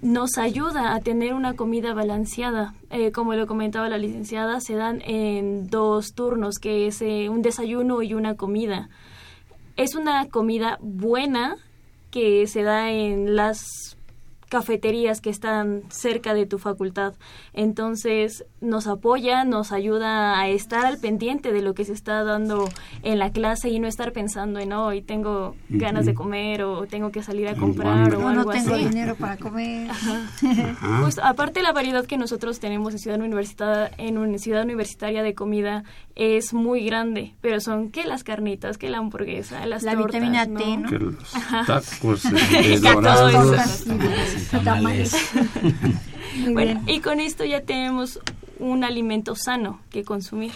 [0.00, 2.72] nos ayuda a tener una comida balanceada.
[2.90, 7.42] Eh, como lo comentaba la licenciada, se dan en dos turnos, que es eh, un
[7.42, 8.88] desayuno y una comida
[9.76, 11.56] es una comida buena
[12.10, 13.96] que se da en las
[14.50, 17.14] cafeterías que están cerca de tu facultad.
[17.54, 22.68] Entonces nos apoya, nos ayuda a estar al pendiente de lo que se está dando
[23.02, 27.12] en la clase y no estar pensando en hoy tengo ganas de comer o tengo
[27.12, 28.84] que salir a comprar o algo no tengo así.
[28.88, 29.88] dinero para comer.
[31.00, 35.34] Pues aparte la variedad que nosotros tenemos en Ciudad Universitaria, en una ciudad universitaria de
[35.34, 35.84] comida
[36.16, 40.46] es muy grande, pero son que las carnitas, que la hamburguesa, las La tortas, vitamina
[40.46, 40.88] T, ¿no?
[40.88, 41.32] Que los
[41.66, 43.86] tacos eh, dorados.
[44.64, 45.14] tamales.
[46.52, 46.96] Bueno, bien.
[46.96, 48.20] y con esto ya tenemos
[48.58, 50.52] un alimento sano que consumir.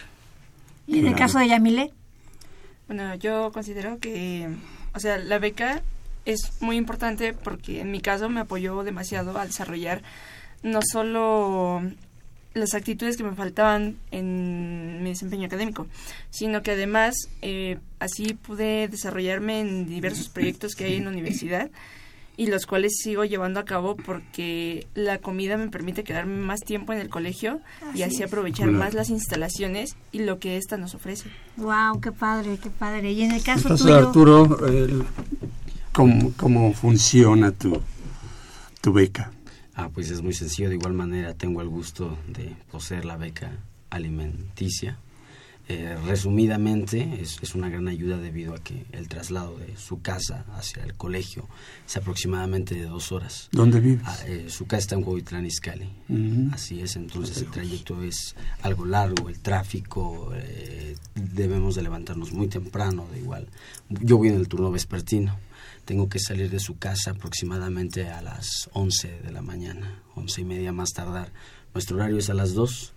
[0.86, 1.92] Y en el caso de Yamile,
[2.86, 4.48] Bueno, yo considero que,
[4.94, 5.82] o sea, la beca
[6.26, 10.02] es muy importante porque en mi caso me apoyó demasiado a desarrollar
[10.62, 11.82] no solo
[12.54, 15.86] las actitudes que me faltaban en mi desempeño académico,
[16.30, 21.70] sino que además eh, así pude desarrollarme en diversos proyectos que hay en la universidad
[22.36, 26.92] y los cuales sigo llevando a cabo porque la comida me permite quedarme más tiempo
[26.92, 27.60] en el colegio
[27.94, 28.28] y Así es.
[28.28, 28.78] aprovechar Claro.
[28.84, 31.30] más las instalaciones y lo que ésta nos ofrece.
[31.56, 33.12] wow, qué padre, qué padre.
[33.12, 35.04] Y en el caso Entonces, tuyo, Arturo, el-
[35.92, 37.80] ¿cómo, ¿cómo funciona tu,
[38.80, 39.30] tu beca?
[39.76, 40.68] Ah, pues es muy sencillo.
[40.68, 43.50] De igual manera, tengo el gusto de poseer la beca
[43.90, 44.98] alimenticia.
[45.66, 50.44] Eh, resumidamente, es, es una gran ayuda debido a que el traslado de su casa
[50.56, 51.48] hacia el colegio
[51.86, 53.48] es aproximadamente de dos horas.
[53.50, 54.02] ¿Dónde vives?
[54.04, 55.88] Ah, eh, su casa está en Izcalli.
[56.10, 56.50] Ujú.
[56.52, 62.48] Así es, entonces el trayecto es algo largo, el tráfico, eh, debemos de levantarnos muy
[62.48, 63.48] temprano, de igual.
[63.88, 65.38] Yo voy en el turno vespertino,
[65.86, 70.44] tengo que salir de su casa aproximadamente a las 11 de la mañana, 11 y
[70.44, 71.32] media más tardar.
[71.72, 72.93] Nuestro horario es a las 2.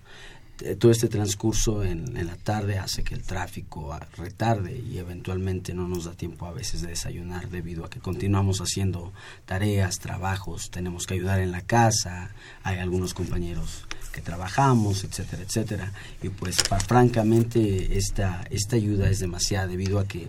[0.62, 5.88] Eh, Todo este transcurso en, la tarde hace que el tráfico retarde y eventualmente no
[5.88, 9.14] nos da tiempo a veces de desayunar debido a que continuamos haciendo
[9.46, 12.32] tareas, trabajos, tenemos que ayudar en la casa,
[12.64, 15.92] hay algunos compañeros que trabajamos, etcétera, etcétera.
[16.24, 20.28] Y pues francamente esta, esta ayuda es demasiada debido a que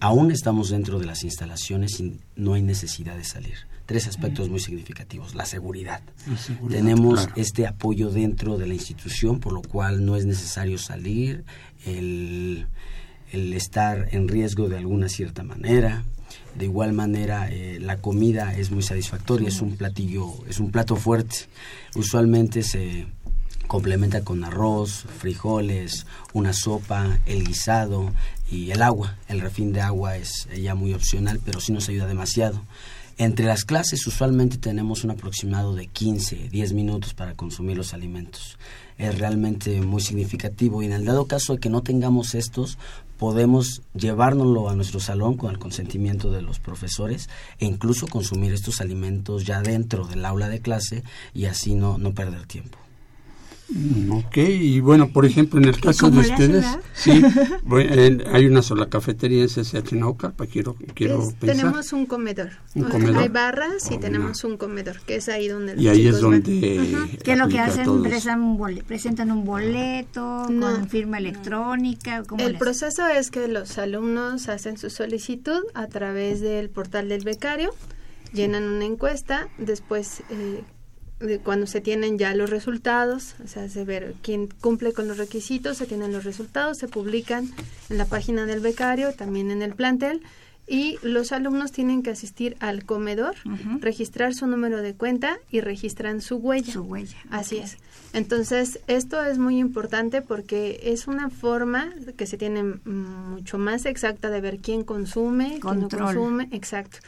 [0.00, 3.71] aún estamos dentro de las instalaciones y no hay necesidad de salir.
[3.92, 5.34] Tres aspectos muy significativos.
[5.34, 6.00] La seguridad.
[6.26, 7.32] La seguridad, Tenemos claro.
[7.36, 11.44] este apoyo dentro de la institución, por lo cual no es necesario salir,
[11.84, 12.66] el,
[13.32, 16.04] el estar en riesgo de alguna cierta manera.
[16.56, 20.96] De igual manera, eh, la comida es muy satisfactoria, es un platillo, es un plato
[20.96, 21.36] fuerte.
[21.94, 23.06] Usualmente se
[23.66, 28.10] complementa con arroz, frijoles, una sopa, el guisado
[28.50, 29.18] y el agua.
[29.28, 32.62] El refín de agua es ya muy opcional, pero sí nos ayuda demasiado.
[33.18, 38.58] Entre las clases usualmente tenemos un aproximado de 15, 10 minutos para consumir los alimentos.
[38.98, 42.78] Es realmente muy significativo y en el dado caso de que no tengamos estos,
[43.18, 48.80] podemos llevárnoslo a nuestro salón con el consentimiento de los profesores e incluso consumir estos
[48.80, 52.78] alimentos ya dentro del aula de clase y así no, no perder tiempo.
[54.10, 57.22] Ok, y bueno, por ejemplo, en el caso de ustedes, sí,
[57.64, 61.56] bueno, en- hay una sola cafetería en CCH Naucalpa, quiero, quiero Es- pensar.
[61.56, 62.50] tenemos un comedor.
[62.74, 63.16] Un.
[63.16, 66.20] Hay barras y Oh, tenemos un comedor, que es ahí donde los Y ahí es
[66.20, 67.08] donde Ajá.
[67.24, 68.02] ¿qué es lo que hacen?
[68.02, 70.74] Presentan un, bole- presentan un boleto No.
[70.74, 72.22] con firma electrónica.
[72.24, 77.08] ¿cómo El les- proceso es que los alumnos hacen su solicitud a través del portal
[77.08, 77.70] del becario,
[78.32, 80.62] llenan una encuesta, después eh,
[81.42, 85.76] cuando se tienen ya los resultados, o sea, se ver quién cumple con los requisitos,
[85.76, 87.50] se tienen los resultados, se publican
[87.90, 90.22] en la página del becario, también en el plantel,
[90.66, 93.34] y los alumnos tienen que asistir al comedor,
[93.80, 96.72] registrar su número de cuenta y registran su huella.
[96.72, 97.16] Su huella.
[97.30, 97.78] Así es.
[98.12, 103.86] Entonces, esto es muy importante porque es una forma que se tiene mm, mucho más
[103.86, 106.02] exacta de ver quién consume, quién no Control.
[106.04, 106.98] consume, exacto.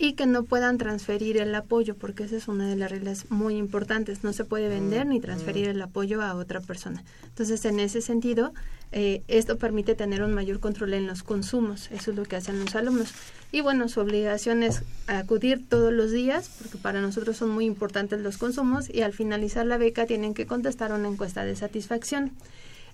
[0.00, 3.56] Y que no puedan transferir el apoyo, porque esa es una de las reglas muy
[3.56, 4.22] importantes.
[4.22, 7.02] No se puede vender ni transferir el apoyo a otra persona.
[7.24, 8.52] Entonces, en ese sentido,
[8.92, 11.90] eh, esto permite tener un mayor control en los consumos.
[11.90, 13.12] Eso es lo que hacen los alumnos.
[13.50, 18.20] Y bueno, su obligación es acudir todos los días, porque para nosotros son muy importantes
[18.20, 22.32] los consumos, y al finalizar la beca tienen que contestar una encuesta de satisfacción.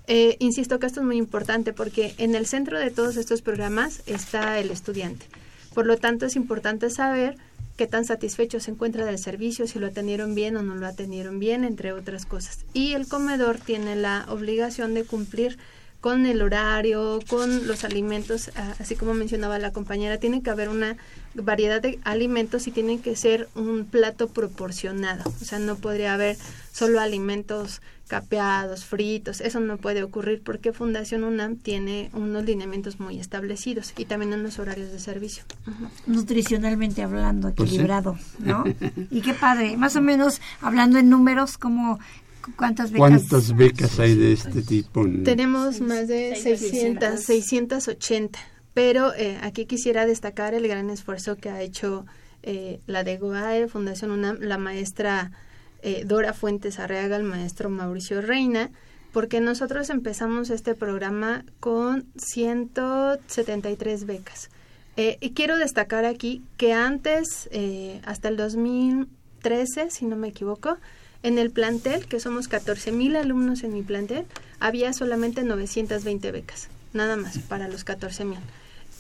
[0.07, 4.03] Eh, insisto que esto es muy importante porque en el centro de todos estos programas
[4.07, 5.27] está el estudiante.
[5.75, 7.37] Por lo tanto, es importante saber
[7.77, 11.39] qué tan satisfecho se encuentra del servicio, si lo atendieron bien o no lo atendieron
[11.39, 12.65] bien, entre otras cosas.
[12.73, 15.59] Y el comedor tiene la obligación de cumplir
[16.05, 20.69] con el horario, con los alimentos, a- así como mencionaba la compañera, tiene que haber
[20.69, 20.99] una
[21.33, 25.25] variedad de alimentos y tiene que ser un plato proporcionado.
[25.41, 26.37] O sea, no podría haber
[26.73, 33.19] solo alimentos capeados, fritos, eso no puede ocurrir porque Fundación UNAM tiene unos lineamientos muy
[33.19, 35.45] establecidos y también unos horarios de servicio.
[36.07, 37.77] Nutricionalmente hablando, Pues sí.
[37.77, 38.65] equilibrado, ¿no?
[39.11, 41.99] Y qué padre, más o menos hablando en números, como
[42.57, 42.99] cuántas becas.
[42.99, 45.03] ¿Cuántas becas hay de este tipo?
[45.05, 48.39] en- Tenemos más de 600, 680,
[48.75, 52.07] pero eh, aquí quisiera destacar el gran esfuerzo que ha hecho
[52.43, 55.33] eh, la de GOAE, Fundación UNAM, la maestra
[55.83, 58.71] eh, Dora Fuentes Arreaga, el maestro Mauricio Reina,
[59.13, 64.51] porque nosotros empezamos este programa con 173 becas.
[64.97, 70.79] Eh, y quiero destacar aquí que antes, eh, hasta el 2013, si no me equivoco,
[71.25, 74.27] en el plantel, que somos 14 mil alumnos en mi plantel,
[74.61, 78.39] había solamente 920 becas, nada más, para los 14 mil.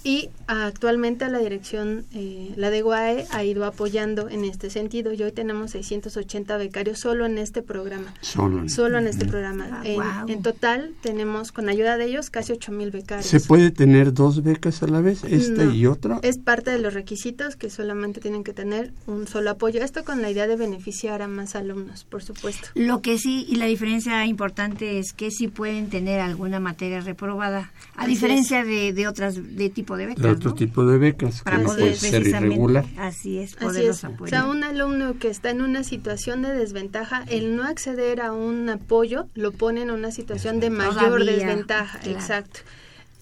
[0.07, 5.23] Y actualmente la dirección, eh, la de UAE, ha ido apoyando en este sentido y
[5.23, 8.13] hoy tenemos 680 becarios solo en este programa.
[8.21, 9.81] Solo en- Solo en este programa.
[9.83, 10.29] en, guau.
[10.29, 13.27] en total tenemos, con ayuda de ellos, casi 8 mil becarios.
[13.27, 16.19] ¿Se puede tener dos becas a la vez, esta No, y otra?
[16.23, 19.83] Es parte de los requisitos que solamente tienen que tener un solo apoyo.
[19.83, 22.69] Esto con la idea de beneficiar a más alumnos, por supuesto.
[22.75, 27.73] Lo que sí, y la diferencia importante es que sí pueden tener alguna materia reprobada,
[27.97, 30.57] a Así diferencia de, de otras de tipo de becas, De otro ¿no?
[30.57, 32.85] tipo de becas, Para que poder puede ser irregular.
[32.99, 34.05] Así es, Así es.
[34.05, 34.31] O apoyar.
[34.43, 38.69] sea, un alumno que está en una situación de desventaja, el no acceder a un
[38.69, 41.99] apoyo lo pone en una situación de mayor Todavía, desventaja.
[42.01, 42.19] claro.
[42.19, 42.61] Exacto.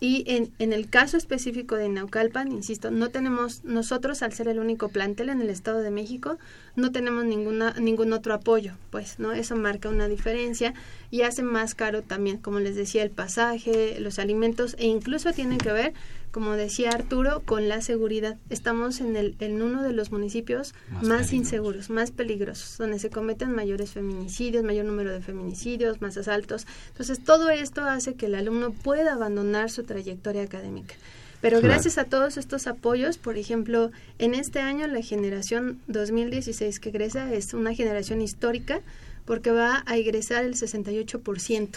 [0.04, 4.58] Y en, en el caso específico de Naucalpan, insisto, no tenemos, nosotros al ser el
[4.58, 6.38] único plantel en el Estado de México,
[6.74, 9.30] no tenemos ninguna, ningún otro apoyo, pues, ¿no?
[9.30, 10.74] Eso marca una diferencia
[11.12, 15.58] y hace más caro también, como les decía, el pasaje, los alimentos e incluso tienen
[15.58, 15.92] que ver,
[16.32, 18.38] como decía Arturo, con la seguridad.
[18.50, 21.32] Estamos en, el, en uno de los municipios Más más, peligrosos.
[21.34, 26.66] inseguros, más peligrosos, donde se cometen mayores feminicidios, mayor número de feminicidios, más asaltos.
[26.88, 30.94] Entonces, todo esto hace que el alumno pueda abandonar su trayectoria académica.
[31.42, 31.74] Pero Claro.
[31.74, 37.32] gracias a todos estos apoyos, por ejemplo, en este año la generación 2016 que egresa
[37.34, 38.80] es una generación histórica
[39.26, 41.68] porque va a egresar el 68%.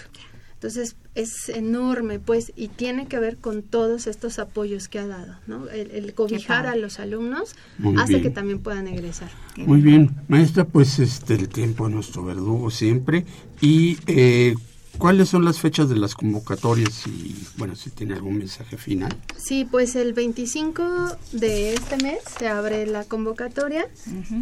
[0.66, 5.36] Entonces es enorme, pues, y tiene que ver con todos estos apoyos que ha dado,
[5.46, 5.70] ¿no?
[5.70, 8.24] El, el cobijar a los alumnos Muy hace bien.
[8.24, 9.30] que también puedan egresar.
[9.58, 13.26] Muy bien, maestra, pues este el tiempo es nuestro verdugo siempre.
[13.62, 14.56] Y eh,
[14.98, 17.06] ¿cuáles son las fechas de las convocatorias?
[17.08, 19.16] Y bueno, si tiene algún mensaje final.
[19.38, 23.88] Sí, pues el 25 de este mes se abre la convocatoria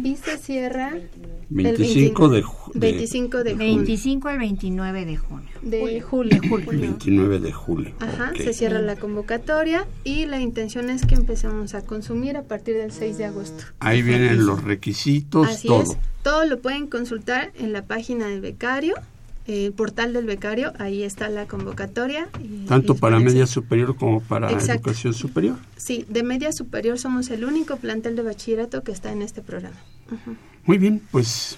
[0.02, 1.08] y se cierra el
[1.50, 3.66] 25 de ju- de- 25 de junio.
[3.76, 5.48] 25 al 29 de junio.
[5.62, 6.40] De julio.
[6.66, 7.94] 29 de julio.
[8.00, 8.42] Ajá, Ok.
[8.42, 12.92] se cierra la convocatoria y la intención es que empecemos a consumir a partir del
[12.92, 13.64] 6 de agosto.
[13.80, 15.82] Ahí vienen los requisitos, Así todo.
[15.82, 15.96] es.
[16.22, 18.94] Todo lo pueden consultar en la página del becario,
[19.46, 22.28] el portal del becario, ahí está la convocatoria.
[22.42, 24.72] y- Tanto y para media superior como para Exacto.
[24.90, 25.56] educación superior.
[25.76, 29.76] Sí, de media superior somos el único plantel de bachillerato que está en este programa.
[30.64, 31.56] Muy bien, pues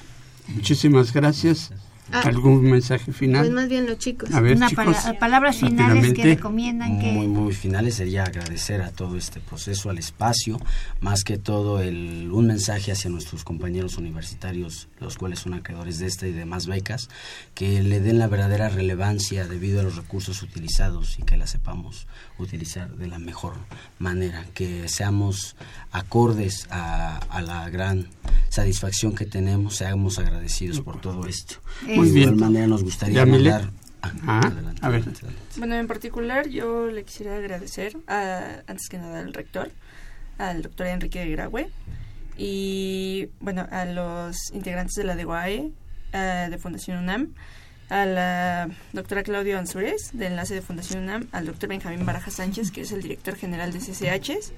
[0.49, 1.71] muchísimas gracias.
[2.13, 3.43] Ah, ¿Algún mensaje final?
[3.43, 4.33] Pues más bien los chicos.
[4.33, 7.11] A ver, Una chicos, pala- palabras finales que recomiendan que...
[7.11, 10.61] Muy, muy finales sería agradecer a todo este proceso, al espacio,
[11.01, 16.07] más que todo el, un mensaje hacia nuestros compañeros universitarios, los cuales son acreedores de
[16.07, 17.09] esta y demás becas,
[17.55, 22.07] que le den la verdadera relevancia debido a los recursos utilizados y que la sepamos
[22.39, 23.55] utilizar de la mejor
[23.99, 25.57] manera, que seamos
[25.91, 28.07] acordes a, a la gran
[28.49, 31.57] satisfacción que tenemos, seamos agradecidos por todo esto.
[31.97, 32.29] Muy de bien.
[32.35, 33.71] igual manera nos gustaría mandar...
[34.03, 35.01] Ah, adelante, a ver.
[35.01, 35.55] adelante, adelante.
[35.59, 39.71] Bueno, en particular yo le quisiera agradecer a, antes que nada al rector,
[40.39, 41.71] al doctor Enrique de Graue
[42.39, 45.73] y bueno, a los integrantes de la DEGUAE,
[46.13, 47.35] eh, de Fundación UNAM,
[47.89, 52.71] a la doctora Claudio Ansúrez, de Enlace de Fundación UNAM, al doctor Benjamín Baraja Sánchez,
[52.71, 54.53] que es el director general de CCH,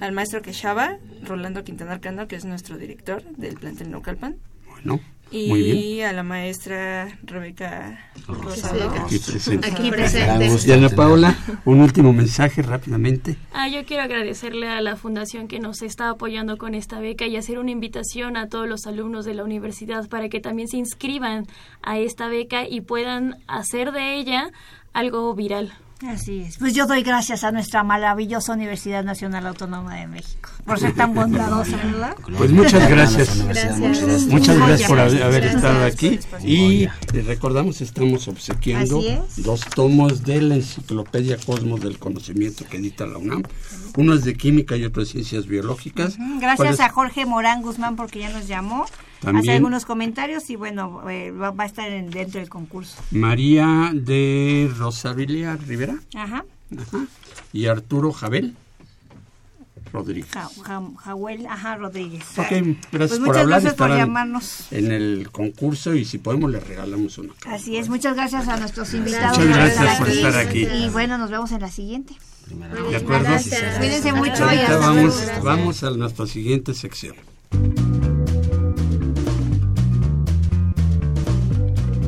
[0.00, 4.36] al maestro Quechaba, Rolando Quintana Arcano, que es nuestro director del plantel Naucalpan,
[4.70, 5.00] Bueno.
[5.30, 8.90] Y a la maestra Rebeca Rosado.
[8.90, 9.68] Aquí presente.
[9.68, 10.48] Aquí presente.
[10.64, 13.36] Diana Paula, un último mensaje rápidamente.
[13.52, 17.36] Ah, yo quiero agradecerle a la fundación que nos está apoyando con esta beca y
[17.36, 21.46] hacer una invitación a todos los alumnos de la universidad para que también se inscriban
[21.82, 24.50] a esta beca y puedan hacer de ella
[24.92, 25.72] algo viral.
[26.06, 26.58] Así es.
[26.58, 31.14] Pues yo doy gracias a nuestra maravillosa Universidad Nacional Autónoma de México por ser tan
[31.14, 32.16] bondadosa, ¿verdad?
[32.36, 33.44] Pues muchas gracias.
[33.44, 33.78] Gracias.
[34.26, 35.54] Muchas gracias por haber, Gracias.
[35.54, 36.18] estado aquí.
[36.44, 39.42] Y recordamos, estamos obsequiando es.
[39.42, 43.44] dos tomos de la Enciclopedia Cosmos del Conocimiento que edita la UNAM.
[43.96, 46.14] Uno es de Química y otro de Ciencias Biológicas.
[46.14, 48.84] Ujú, ¿Cuál Gracias a Jorge Morán Guzmán porque ya nos llamó.
[49.20, 49.44] También.
[49.48, 52.96] Hace algunos comentarios y bueno, eh, va, va a estar en- dentro del concurso.
[53.12, 55.96] María de Rosabilia Rivera.
[56.14, 56.44] Ajá.
[56.78, 57.06] Ajá.
[57.52, 58.54] Y Arturo Jabel
[59.96, 60.30] Rodríguez.
[60.32, 60.50] Ja-
[61.48, 62.22] ajá, Rodríguez.
[62.38, 63.46] Ok, gracias Pues por muchas hablar.
[63.62, 64.66] gracias por llamarnos.
[64.70, 67.32] En el concurso y si podemos les regalamos una.
[67.46, 70.64] Así es, muchas gracias a nuestros invitados Muchas por gracias por estar aquí.
[70.66, 72.14] Y bueno, nos vemos en la siguiente.
[72.90, 73.26] ¿De acuerdo?
[73.78, 75.42] Cuídense mucho y hasta vamos, luego.
[75.44, 77.16] vamos a nuestra siguiente sección.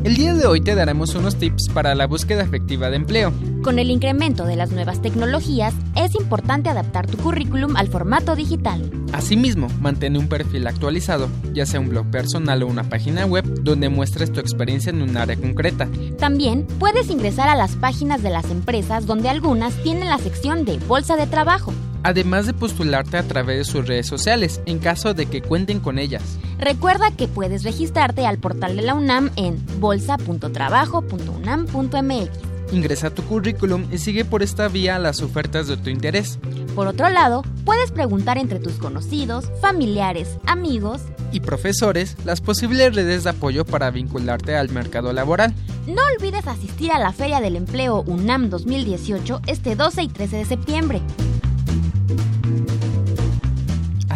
[0.09, 3.31] El día de hoy te daremos unos tips para la búsqueda efectiva de empleo.
[3.63, 8.91] Con el incremento de las nuevas tecnologías, es importante adaptar tu currículum al formato digital.
[9.13, 13.91] Asimismo, mantén un perfil actualizado, ya sea un blog personal o una página web donde
[13.91, 15.87] muestres tu experiencia en un área concreta.
[16.19, 20.79] También puedes ingresar a las páginas de las empresas donde algunas tienen la sección de
[20.79, 21.75] Bolsa de Trabajo.
[22.09, 25.99] Además de postularte a través de sus redes sociales en caso de que cuenten con
[25.99, 26.39] ellas.
[26.59, 32.31] Recuerda que puedes registrarte al portal de la UNAM en bolsa.trabajo.unam.mx.
[32.73, 36.39] Ingresa tu currículum y sigue por esta vía las ofertas de tu interés.
[36.75, 41.03] Por otro lado, puedes preguntar entre tus conocidos, familiares, amigos.
[41.31, 45.53] Y profesores las posibles redes de apoyo para vincularte al mercado laboral.
[45.87, 50.47] No olvides asistir a la Feria del Empleo UNAM 2018 este 12 y 13 de
[50.47, 51.03] septiembre.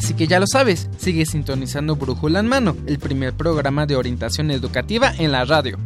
[0.03, 4.51] Así que ya lo sabes, sigue sintonizando Brújula en Mano, el primer programa de orientación
[4.51, 5.79] educativa en la radio.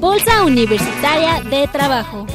[0.00, 2.26] Bolsa Universitaria de Trabajo.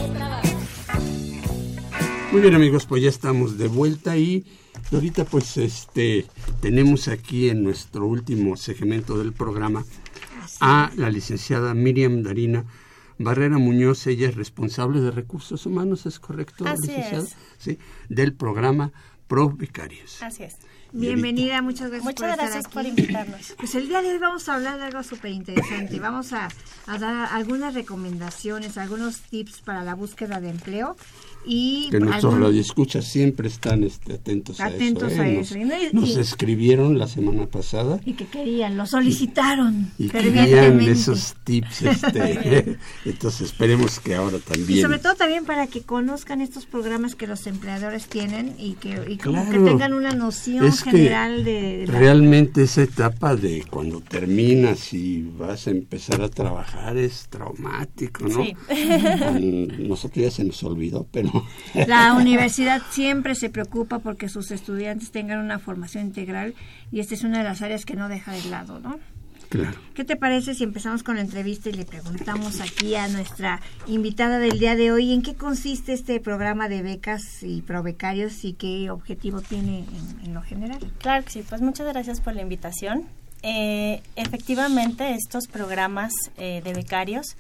[2.31, 4.45] Muy bien amigos, pues ya estamos de vuelta y
[4.91, 6.27] ahorita pues este
[6.61, 9.83] tenemos aquí en nuestro último segmento del programa
[10.59, 12.65] a la licenciada Miriam Darina
[13.19, 17.35] Barrera Muñoz, ella es responsable de recursos humanos, ¿es correcto, Así es.
[17.57, 18.91] Sí, del programa
[19.27, 20.21] Pro Becarios.
[20.21, 20.55] Así es.
[20.93, 22.73] Bienvenida, muchas gracias Muchas por estar gracias aquí.
[22.73, 23.55] por invitarnos.
[23.57, 25.99] Pues el día de hoy vamos a hablar de algo súper interesante.
[25.99, 26.47] Vamos a,
[26.85, 30.95] a dar algunas recomendaciones, algunos tips para la búsqueda de empleo
[31.47, 35.55] y Que nuestros algún- radioescuchas siempre están este, atentos, Atentos a eso.
[35.55, 35.89] ¿eh?
[35.93, 41.81] Nos, escribieron la semana pasada y que querían, lo solicitaron y querían esos tips.
[41.83, 44.79] Este, entonces esperemos que ahora también.
[44.79, 49.01] Y sobre todo también para que conozcan estos programas que los empleadores tienen y que,
[49.07, 54.01] y como que tengan una noción Es general de la- Realmente esa etapa de cuando
[54.01, 58.43] terminas y vas a empezar a trabajar es traumático, ¿no?
[58.43, 58.53] Sí.
[59.79, 61.31] Nosotros ya se nos olvidó, pero...
[61.87, 66.53] La universidad siempre se preocupa porque sus estudiantes tengan una formación integral
[66.91, 68.99] y esta es una de las áreas que no deja de lado, ¿no?
[69.49, 69.77] Claro.
[69.93, 74.39] ¿Qué te parece si empezamos con la entrevista y le preguntamos aquí a nuestra invitada
[74.39, 78.89] del día de hoy en qué consiste este programa de becas y provecarios y qué
[78.89, 80.79] objetivo tiene en, en lo general?
[80.97, 83.05] Claro que sí, pues muchas gracias por la invitación.
[83.43, 87.35] Eh, efectivamente, estos programas eh, de becarios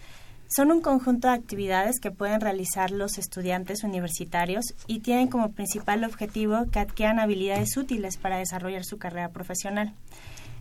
[0.47, 6.03] son un conjunto de actividades que pueden realizar los estudiantes universitarios y tienen como principal
[6.03, 9.93] objetivo que adquieran habilidades útiles para desarrollar su carrera profesional.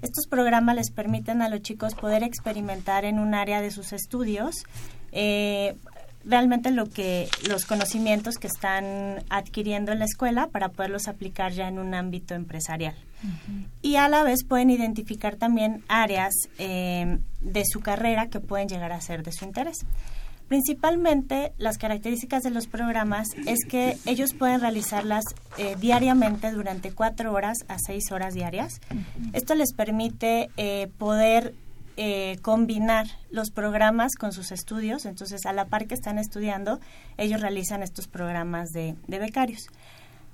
[0.02, 4.64] Estos programas les permiten a los chicos poder experimentar en un área de sus estudios
[5.12, 5.76] eh,
[6.26, 11.68] realmente lo que los conocimientos que están adquiriendo en la escuela para poderlos aplicar ya
[11.68, 12.94] en un ámbito empresarial.
[13.80, 18.92] Y a la vez pueden identificar también áreas eh, de su carrera que pueden llegar
[18.92, 19.78] a ser de su interés.
[20.48, 25.24] Principalmente las características de los programas es que ellos pueden realizarlas
[25.58, 28.80] eh, diariamente durante cuatro horas a seis horas diarias.
[29.32, 31.52] Esto les permite eh, poder
[31.96, 35.06] eh, combinar los programas con sus estudios.
[35.06, 36.80] Entonces, a la par que están estudiando,
[37.16, 39.68] ellos realizan estos programas de, de becarios.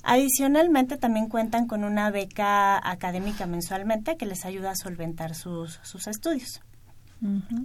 [0.02, 6.08] Adicionalmente, también cuentan con una beca académica mensualmente que les ayuda a solventar sus, sus
[6.08, 6.60] estudios.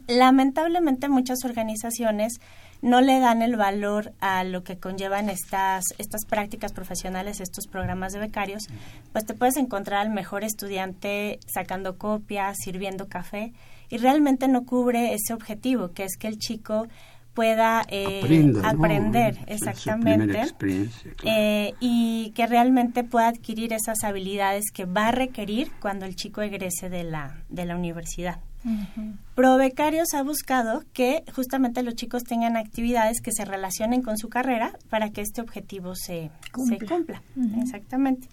[0.08, 2.40] Lamentablemente muchas organizaciones
[2.84, 8.14] no le dan el valor a lo que conllevan estas, estas prácticas profesionales, estos programas
[8.14, 8.68] de becarios,
[9.14, 13.52] pues te puedes encontrar al mejor estudiante sacando copias, sirviendo café,
[13.90, 16.88] y realmente no cubre ese objetivo, que es que el chico
[17.34, 20.42] pueda eh, aprender exactamente
[21.24, 26.42] eh, y que realmente pueda adquirir esas habilidades que va a requerir cuando el chico
[26.42, 28.40] egrese de la, de la universidad.
[29.36, 34.72] Provecarios ha buscado que justamente los chicos tengan actividades que se relacionen con su carrera
[34.90, 36.80] para que este objetivo se cumpla.
[36.80, 37.22] Se cumpla.
[37.62, 38.28] Exactamente.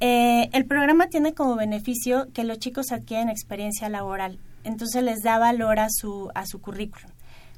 [0.00, 5.38] Eh, el programa tiene como beneficio que los chicos adquieren experiencia laboral, entonces les da
[5.38, 7.10] valor a su, a su currículum.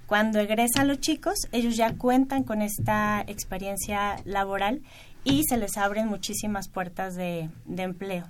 [0.07, 4.83] Cuando egresan los chicos, ellos ya cuentan con esta experiencia laboral
[5.25, 8.27] y se les abren muchísimas puertas de, empleo.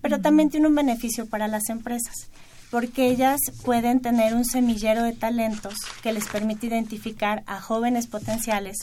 [0.00, 2.30] Pero también tiene un beneficio para las empresas,
[2.70, 8.78] porque ellas pueden tener un semillero de talentos que les permite identificar a jóvenes potenciales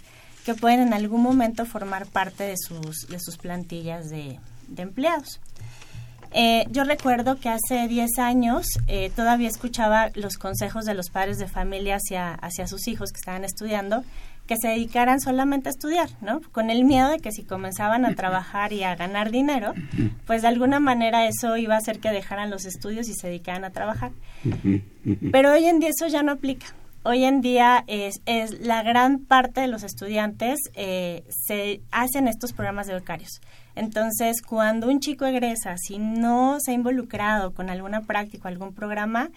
[0.46, 4.40] que pueden en algún momento formar parte de sus, de sus plantillas de,
[4.78, 5.42] empleados.
[6.32, 11.40] Eh, yo recuerdo que hace 10 años eh, todavía escuchaba los consejos de los padres
[11.40, 14.04] de familia hacia, hacia sus hijos que estaban estudiando
[14.50, 16.42] que se dedicaran solamente a estudiar, ¿no?
[16.52, 19.76] Con el miedo de que si comenzaban a trabajar y a ganar dinero,
[20.26, 23.64] pues de alguna manera eso iba a hacer que dejaran los estudios y se dedicaran
[23.64, 24.12] a trabajar.
[25.32, 26.66] Pero hoy en día eso ya no aplica.
[27.04, 32.52] Hoy en día es, es la gran parte de los estudiantes eh, se hacen estos
[32.52, 33.42] programas de becarios.
[33.80, 38.74] Entonces, cuando un chico egresa, si no se ha involucrado con alguna práctica, o algún
[38.74, 39.30] programa,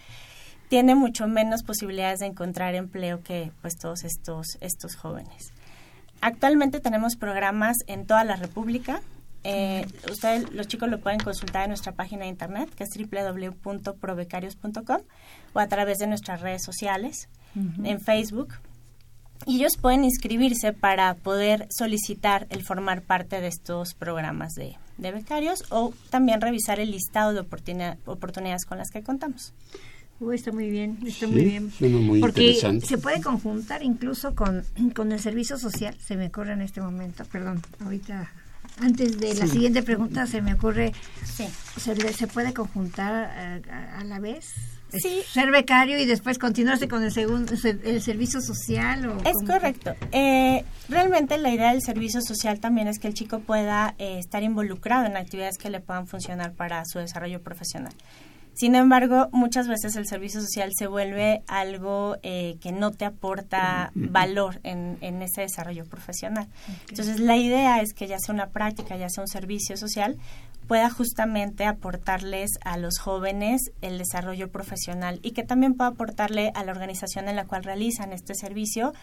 [0.67, 5.53] tiene mucho menos posibilidades de encontrar empleo que pues todos estos, estos jóvenes.
[6.19, 9.01] Actualmente tenemos programas en toda la República.
[9.45, 15.01] Eh, ustedes, los chicos, lo pueden consultar en nuestra página de internet, que es www.provecarios.com,
[15.53, 18.55] o a través de nuestras redes sociales, en Facebook.
[19.45, 25.11] Y ellos pueden inscribirse para poder solicitar el formar parte de estos programas de, de
[25.11, 29.53] becarios o también revisar el listado de oportunidades con las que contamos
[30.31, 31.71] está muy bien, está muy bien.
[32.21, 32.53] Porque
[32.85, 34.63] se puede conjuntar incluso con,
[34.95, 38.31] con el servicio social, se me ocurre en este momento, perdón, ahorita
[38.79, 40.93] antes de la siguiente pregunta se me ocurre,
[41.25, 41.45] sí.
[41.77, 44.53] se, se puede conjuntar a, la vez.
[45.01, 45.21] Sí.
[45.31, 49.07] Ser becario y después continuarse con el segundo el servicio social.
[49.07, 49.95] ¿o es correcto.
[50.11, 54.43] Eh, realmente la idea del servicio social también es que el chico pueda eh, estar
[54.43, 57.93] involucrado en actividades que le puedan funcionar para su desarrollo profesional.
[58.53, 63.91] Sin embargo, muchas veces el servicio social se vuelve algo eh, que no te aporta
[63.95, 66.47] valor en, ese desarrollo profesional.
[66.87, 70.17] Entonces, la idea es que ya sea una práctica, ya sea un servicio social,
[70.67, 76.63] pueda justamente aportarles a los jóvenes el desarrollo profesional y que también pueda aportarle a
[76.63, 78.93] la organización en la cual realizan este servicio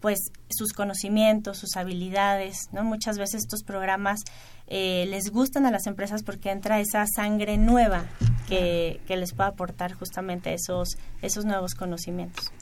[0.00, 0.18] pues
[0.50, 2.84] sus conocimientos, sus habilidades, ¿no?
[2.84, 4.20] Muchas veces estos programas
[4.66, 8.04] eh, les gustan a las empresas porque entra esa sangre nueva
[8.46, 12.52] que, les puede aportar justamente esos, esos nuevos conocimientos.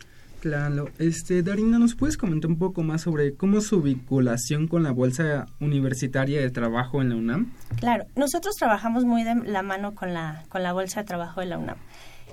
[0.43, 4.91] Claro, este, Darina, ¿nos puedes comentar un poco más sobre cómo su vinculación con la
[4.91, 7.53] Bolsa Universitaria de Trabajo en la UNAM?
[7.77, 11.47] Claro, nosotros trabajamos muy de la mano con la, con la Bolsa de Trabajo de
[11.47, 11.77] la UNAM,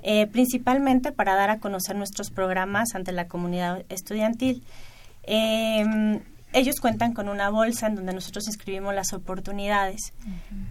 [0.02, 4.64] eh, principalmente para dar a conocer nuestros programas ante la comunidad estudiantil.
[5.22, 6.20] Eh,
[6.52, 10.12] ellos cuentan con una bolsa en donde nosotros inscribimos las oportunidades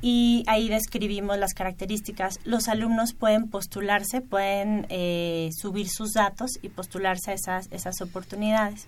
[0.01, 2.39] y ahí describimos las características.
[2.43, 8.87] Los alumnos pueden postularse, pueden eh, subir sus datos y postularse a esas, esas oportunidades.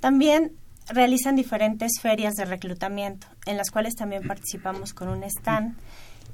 [0.00, 0.52] También
[0.88, 5.76] realizan diferentes ferias de reclutamiento en las cuales también participamos con un stand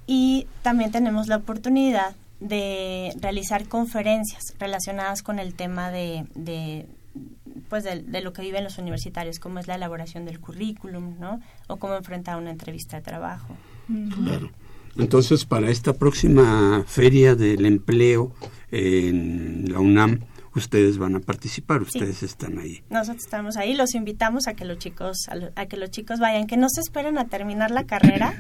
[0.07, 6.87] y también tenemos la oportunidad de realizar conferencias relacionadas con el tema de
[7.69, 11.41] pues de, lo que viven los universitarios, cómo es la elaboración del currículum, ¿no?
[11.69, 13.57] O cómo enfrentar una entrevista de trabajo.
[14.15, 14.51] Claro.
[14.97, 18.33] Entonces, para esta próxima feria del empleo
[18.71, 20.21] en la UNAM,
[20.55, 22.83] ustedes van a participar, ustedes están ahí.
[22.91, 26.57] Nosotros estamos ahí, los invitamos a que los chicos a, que los chicos vayan, que
[26.57, 28.35] no se esperen a terminar la carrera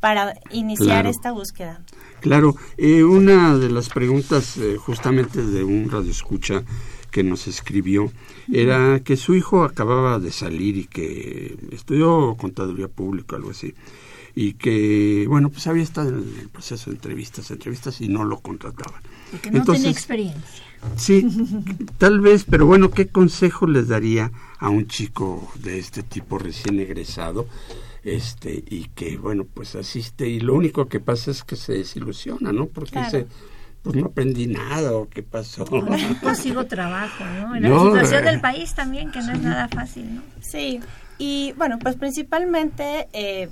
[0.00, 1.80] para iniciar esta búsqueda.
[2.20, 6.64] Claro, eh, una de las preguntas eh, justamente de un radio escucha
[7.12, 8.10] que nos escribió
[8.52, 13.74] era que su hijo acababa de salir y que estudió contaduría pública, algo así,
[14.34, 18.40] y que, bueno, pues había estado en el proceso de entrevistas, entrevistas y no lo
[18.40, 19.00] contrataban.
[19.32, 20.64] Y que no tenía experiencia.
[20.96, 21.24] Sí,
[21.98, 26.80] tal vez, pero bueno, ¿qué consejo les daría a un chico de este tipo recién
[26.80, 27.46] egresado?
[28.04, 32.52] este y que bueno pues asiste y lo único que pasa es que se desilusiona
[32.52, 33.26] no porque se
[33.82, 35.64] pues no aprendí nada o qué pasó.
[35.64, 37.56] No consigo trabajo, ¿no?
[37.56, 40.22] En la situación del país también, que no es nada fácil, ¿no?
[40.40, 40.80] Sí,
[41.18, 43.48] y bueno, pues principalmente eh,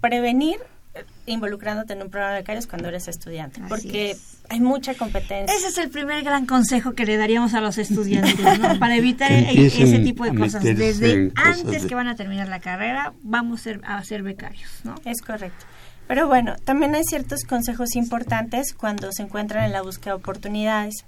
[0.00, 0.56] prevenir
[0.94, 4.16] eh, involucrándote en un programa de becarios cuando eres estudiante, porque
[4.48, 5.56] hay mucha competencia.
[5.56, 8.78] Ese es el primer gran consejo que le daríamos a los estudiantes, ¿no?
[8.78, 10.62] Para evitar ese tipo de cosas.
[10.62, 14.94] Desde antes que van a terminar la carrera, vamos a ser, a ser becarios, ¿no?
[15.04, 15.66] Es correcto.
[16.06, 21.04] Pero bueno, también hay ciertos consejos importantes cuando se encuentran en la búsqueda de oportunidades.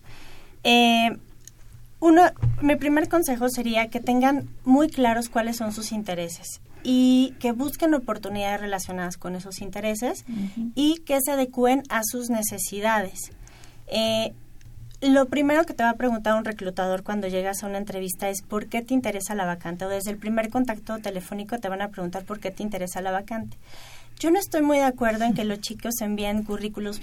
[0.64, 1.16] Eh,
[2.00, 2.22] uno,
[2.62, 7.94] mi primer consejo sería que tengan muy claros cuáles son sus intereses y que busquen
[7.94, 10.24] oportunidades relacionadas con esos intereses
[10.74, 13.32] y que se adecúen a sus necesidades.
[13.88, 14.32] Eh,
[15.00, 18.42] lo primero que te va a preguntar un reclutador cuando llegas a una entrevista es
[18.42, 21.88] por qué te interesa la vacante o desde el primer contacto telefónico te van a
[21.88, 23.56] preguntar por qué te interesa la vacante.
[24.18, 27.00] Yo no estoy muy de acuerdo en que los chicos envíen currículos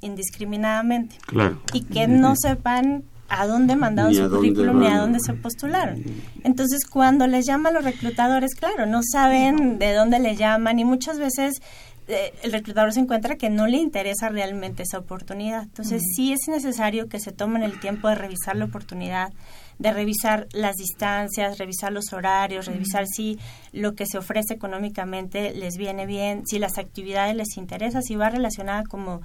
[0.00, 1.60] indiscriminadamente claro.
[1.72, 6.04] y que no sepan a dónde mandaron su currículum ni a dónde se postularon.
[6.44, 11.18] Entonces, cuando les llaman los reclutadores, claro, no saben de dónde le llaman y muchas
[11.18, 11.60] veces
[12.06, 15.64] eh, el reclutador se encuentra que no le interesa realmente esa oportunidad.
[15.64, 19.32] Entonces, sí es necesario que se tomen el tiempo de revisar la oportunidad,
[19.78, 23.38] de revisar las distancias, revisar los horarios, revisar si
[23.72, 28.30] lo que se ofrece económicamente les viene bien, si las actividades les interesa, si va
[28.30, 29.22] relacionada como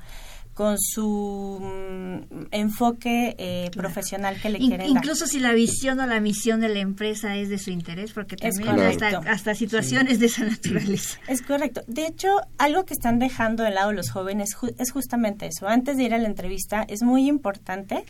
[0.59, 4.89] con su mm, enfoque eh, profesional que le quieren dar.
[4.89, 8.35] Incluso si la visión o la misión de la empresa es de su interés, porque
[8.35, 11.17] también hasta, hasta, situaciones de esa naturaleza.
[11.29, 11.81] Es correcto.
[11.87, 12.27] De hecho,
[12.57, 15.65] algo que están dejando de lado los jóvenes es justamente eso.
[15.65, 18.03] Antes de ir a la entrevista, es muy importante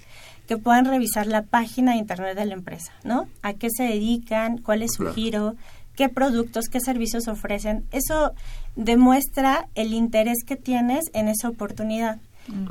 [0.49, 3.27] que puedan revisar la página de internet de la empresa, ¿no?
[3.43, 5.53] A qué se dedican, cuál es su giro,
[5.95, 7.85] qué productos, qué servicios ofrecen.
[7.91, 8.31] Eso
[8.75, 12.17] demuestra el interés que tienes en esa oportunidad.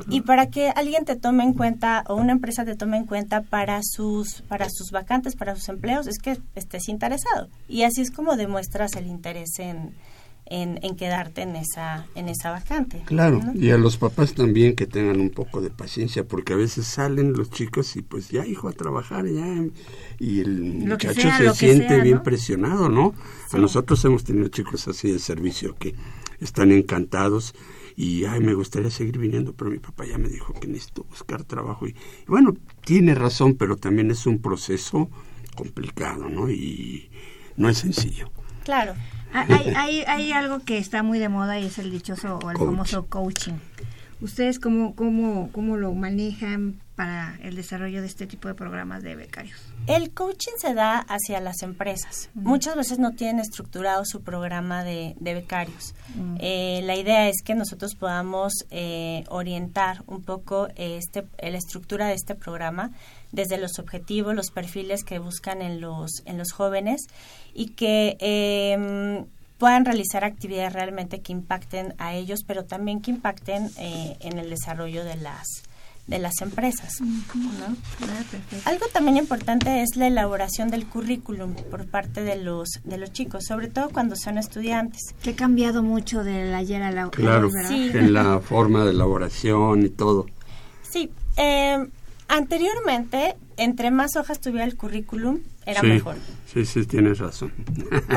[0.09, 3.43] Y para que alguien te tome en cuenta o una empresa te tome en cuenta
[3.43, 7.47] para sus para sus vacantes, para sus empleos, es que estés interesado.
[7.69, 9.95] Y así es como demuestras el interés en,
[10.49, 13.03] en, quedarte en esa en esa vacante.
[13.05, 16.87] Claro, y a los papás también que tengan un poco de paciencia, porque a veces
[16.87, 19.45] salen los chicos y pues ya hijo a trabajar ya
[20.19, 23.13] y el muchacho se siente bien presionado, ¿no?
[23.51, 25.95] A nosotros hemos tenido chicos así de servicio que
[26.39, 27.53] están encantados
[27.95, 31.43] y ay, me gustaría seguir viniendo, pero mi papá ya me dijo que necesito buscar
[31.43, 31.85] trabajo.
[31.85, 31.95] Y,
[32.27, 35.09] bueno, tiene razón, pero también es un proceso
[35.53, 36.49] complicado, ¿no?
[36.49, 37.09] Y
[37.57, 38.31] no es sencillo.
[38.63, 38.93] Claro.
[39.33, 42.51] Ah, hay, hay, hay algo que está muy de moda y es el dichoso o
[42.51, 43.53] el famoso coaching.
[44.21, 49.15] ¿Ustedes cómo, cómo, cómo lo manejan para el desarrollo de este tipo de programas de
[49.15, 49.57] becarios?
[49.87, 52.29] El coaching se da hacia las empresas.
[52.33, 55.95] Muchas veces no tienen estructurado su programa de, becarios.
[56.39, 62.15] Eh, la idea es que nosotros podamos eh, orientar un poco este, la estructura de
[62.15, 62.91] este programa
[63.31, 67.07] desde los objetivos, los perfiles que buscan en los, en los jóvenes
[67.53, 69.25] y que em,
[69.57, 74.49] puedan realizar actividades realmente que impacten a ellos, pero también que impacten eh, en el
[74.49, 75.63] desarrollo de las
[76.09, 76.97] de las empresas.
[77.01, 77.73] Ah,
[78.65, 83.45] Algo también importante es la elaboración del currículum por parte de los de los chicos,
[83.45, 85.13] sobre todo cuando son estudiantes.
[85.21, 89.89] Que ha cambiado mucho de ayer a la Claro, en la forma de elaboración y
[89.89, 90.25] todo.
[90.89, 91.87] Sí, eh,
[92.29, 96.15] anteriormente, entre más hojas tuviera el currículum, era mejor.
[96.51, 97.51] Sí, sí, tienes razón.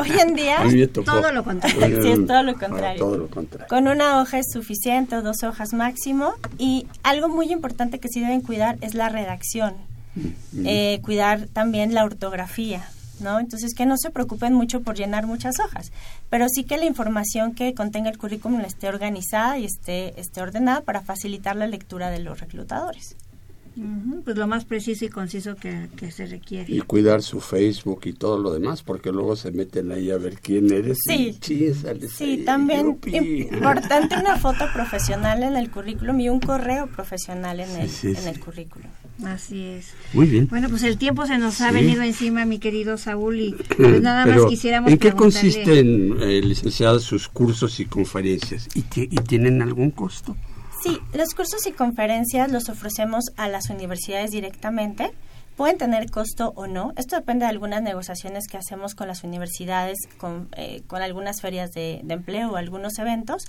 [0.01, 0.59] Hoy en día,
[1.05, 2.03] todo lo contrario.
[2.03, 3.29] sí, es todo lo contrario.
[3.69, 6.35] Con una hoja es suficiente o dos hojas máximo.
[6.57, 9.75] Y algo muy importante que sí deben cuidar es la redacción.
[10.15, 10.67] Mm.
[10.67, 12.89] Eh, cuidar también la ortografía.
[13.21, 13.39] ¿no?
[13.39, 15.93] Entonces, que no se preocupen mucho por llenar muchas hojas,
[16.29, 20.81] pero sí que la información que contenga el currículum esté organizada y esté, esté ordenada
[20.81, 23.15] para facilitar la lectura de los reclutadores
[24.25, 26.73] pues lo más preciso y conciso que, se requiere.
[26.73, 30.39] Y cuidar su Facebook y todo lo demás, porque luego se meten ahí a ver
[30.41, 30.99] quién eres.
[31.07, 37.71] Sí, sí también importante una foto profesional en el currículum y un correo profesional en
[37.71, 38.89] el, en el currículum.
[39.25, 39.89] Así es.
[40.13, 40.49] Muy bien.
[40.49, 44.27] Bueno, pues el tiempo se nos ha venido encima, mi querido Saúl, y pues nada
[44.27, 48.69] más quisiéramos ¿En qué consisten, eh, licenciados, sus cursos y conferencias?
[48.75, 50.37] ¿Y, ¿Y tienen algún costo?
[50.83, 55.13] Sí, los cursos y conferencias los ofrecemos a las universidades directamente.
[55.57, 56.93] Pueden tener costo o no.
[56.97, 61.71] Esto depende de algunas negociaciones que hacemos con las universidades, con, eh, con algunas ferias
[61.73, 63.45] de, empleo o algunos eventos,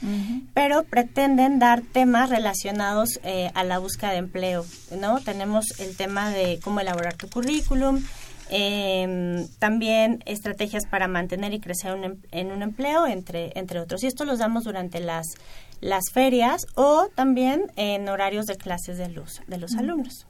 [0.53, 4.65] pero pretenden dar temas relacionados eh, a la búsqueda de empleo.
[4.99, 5.19] ¿no?
[5.21, 8.03] Tenemos el tema de cómo elaborar tu currículum,
[8.49, 14.03] eh, también estrategias para mantener y crecer un, em, en un empleo, entre, entre otros.
[14.03, 15.35] Y esto los damos durante las
[15.83, 20.25] las ferias o también en horarios de clases de los, de los alumnos.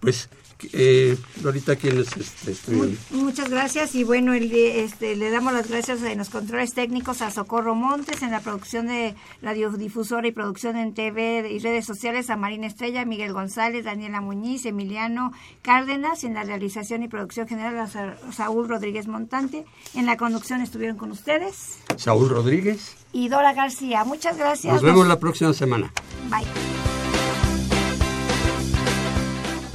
[0.01, 0.30] Pues,
[0.74, 2.97] eh, ahorita quienes este, estuvieron.
[3.12, 7.32] Muchas gracias y bueno, el este, le damos las gracias en los controles técnicos a
[7.32, 12.38] Socorro Montes, en la producción de radiodifusora y producción en TV y redes sociales a
[12.38, 15.32] Marina Estrella, Miguel González, Daniela Muñiz, Emiliano
[15.62, 20.62] Cárdenas, en la realización y producción general a Sa- Saúl Rodríguez Montante, en la conducción
[20.62, 22.95] estuvieron con ustedes Saúl Rodríguez.
[23.14, 24.03] y Dora García.
[24.03, 24.74] Muchas gracias.
[24.74, 25.91] Nos vemos la próxima semana.
[26.30, 26.97] Bye.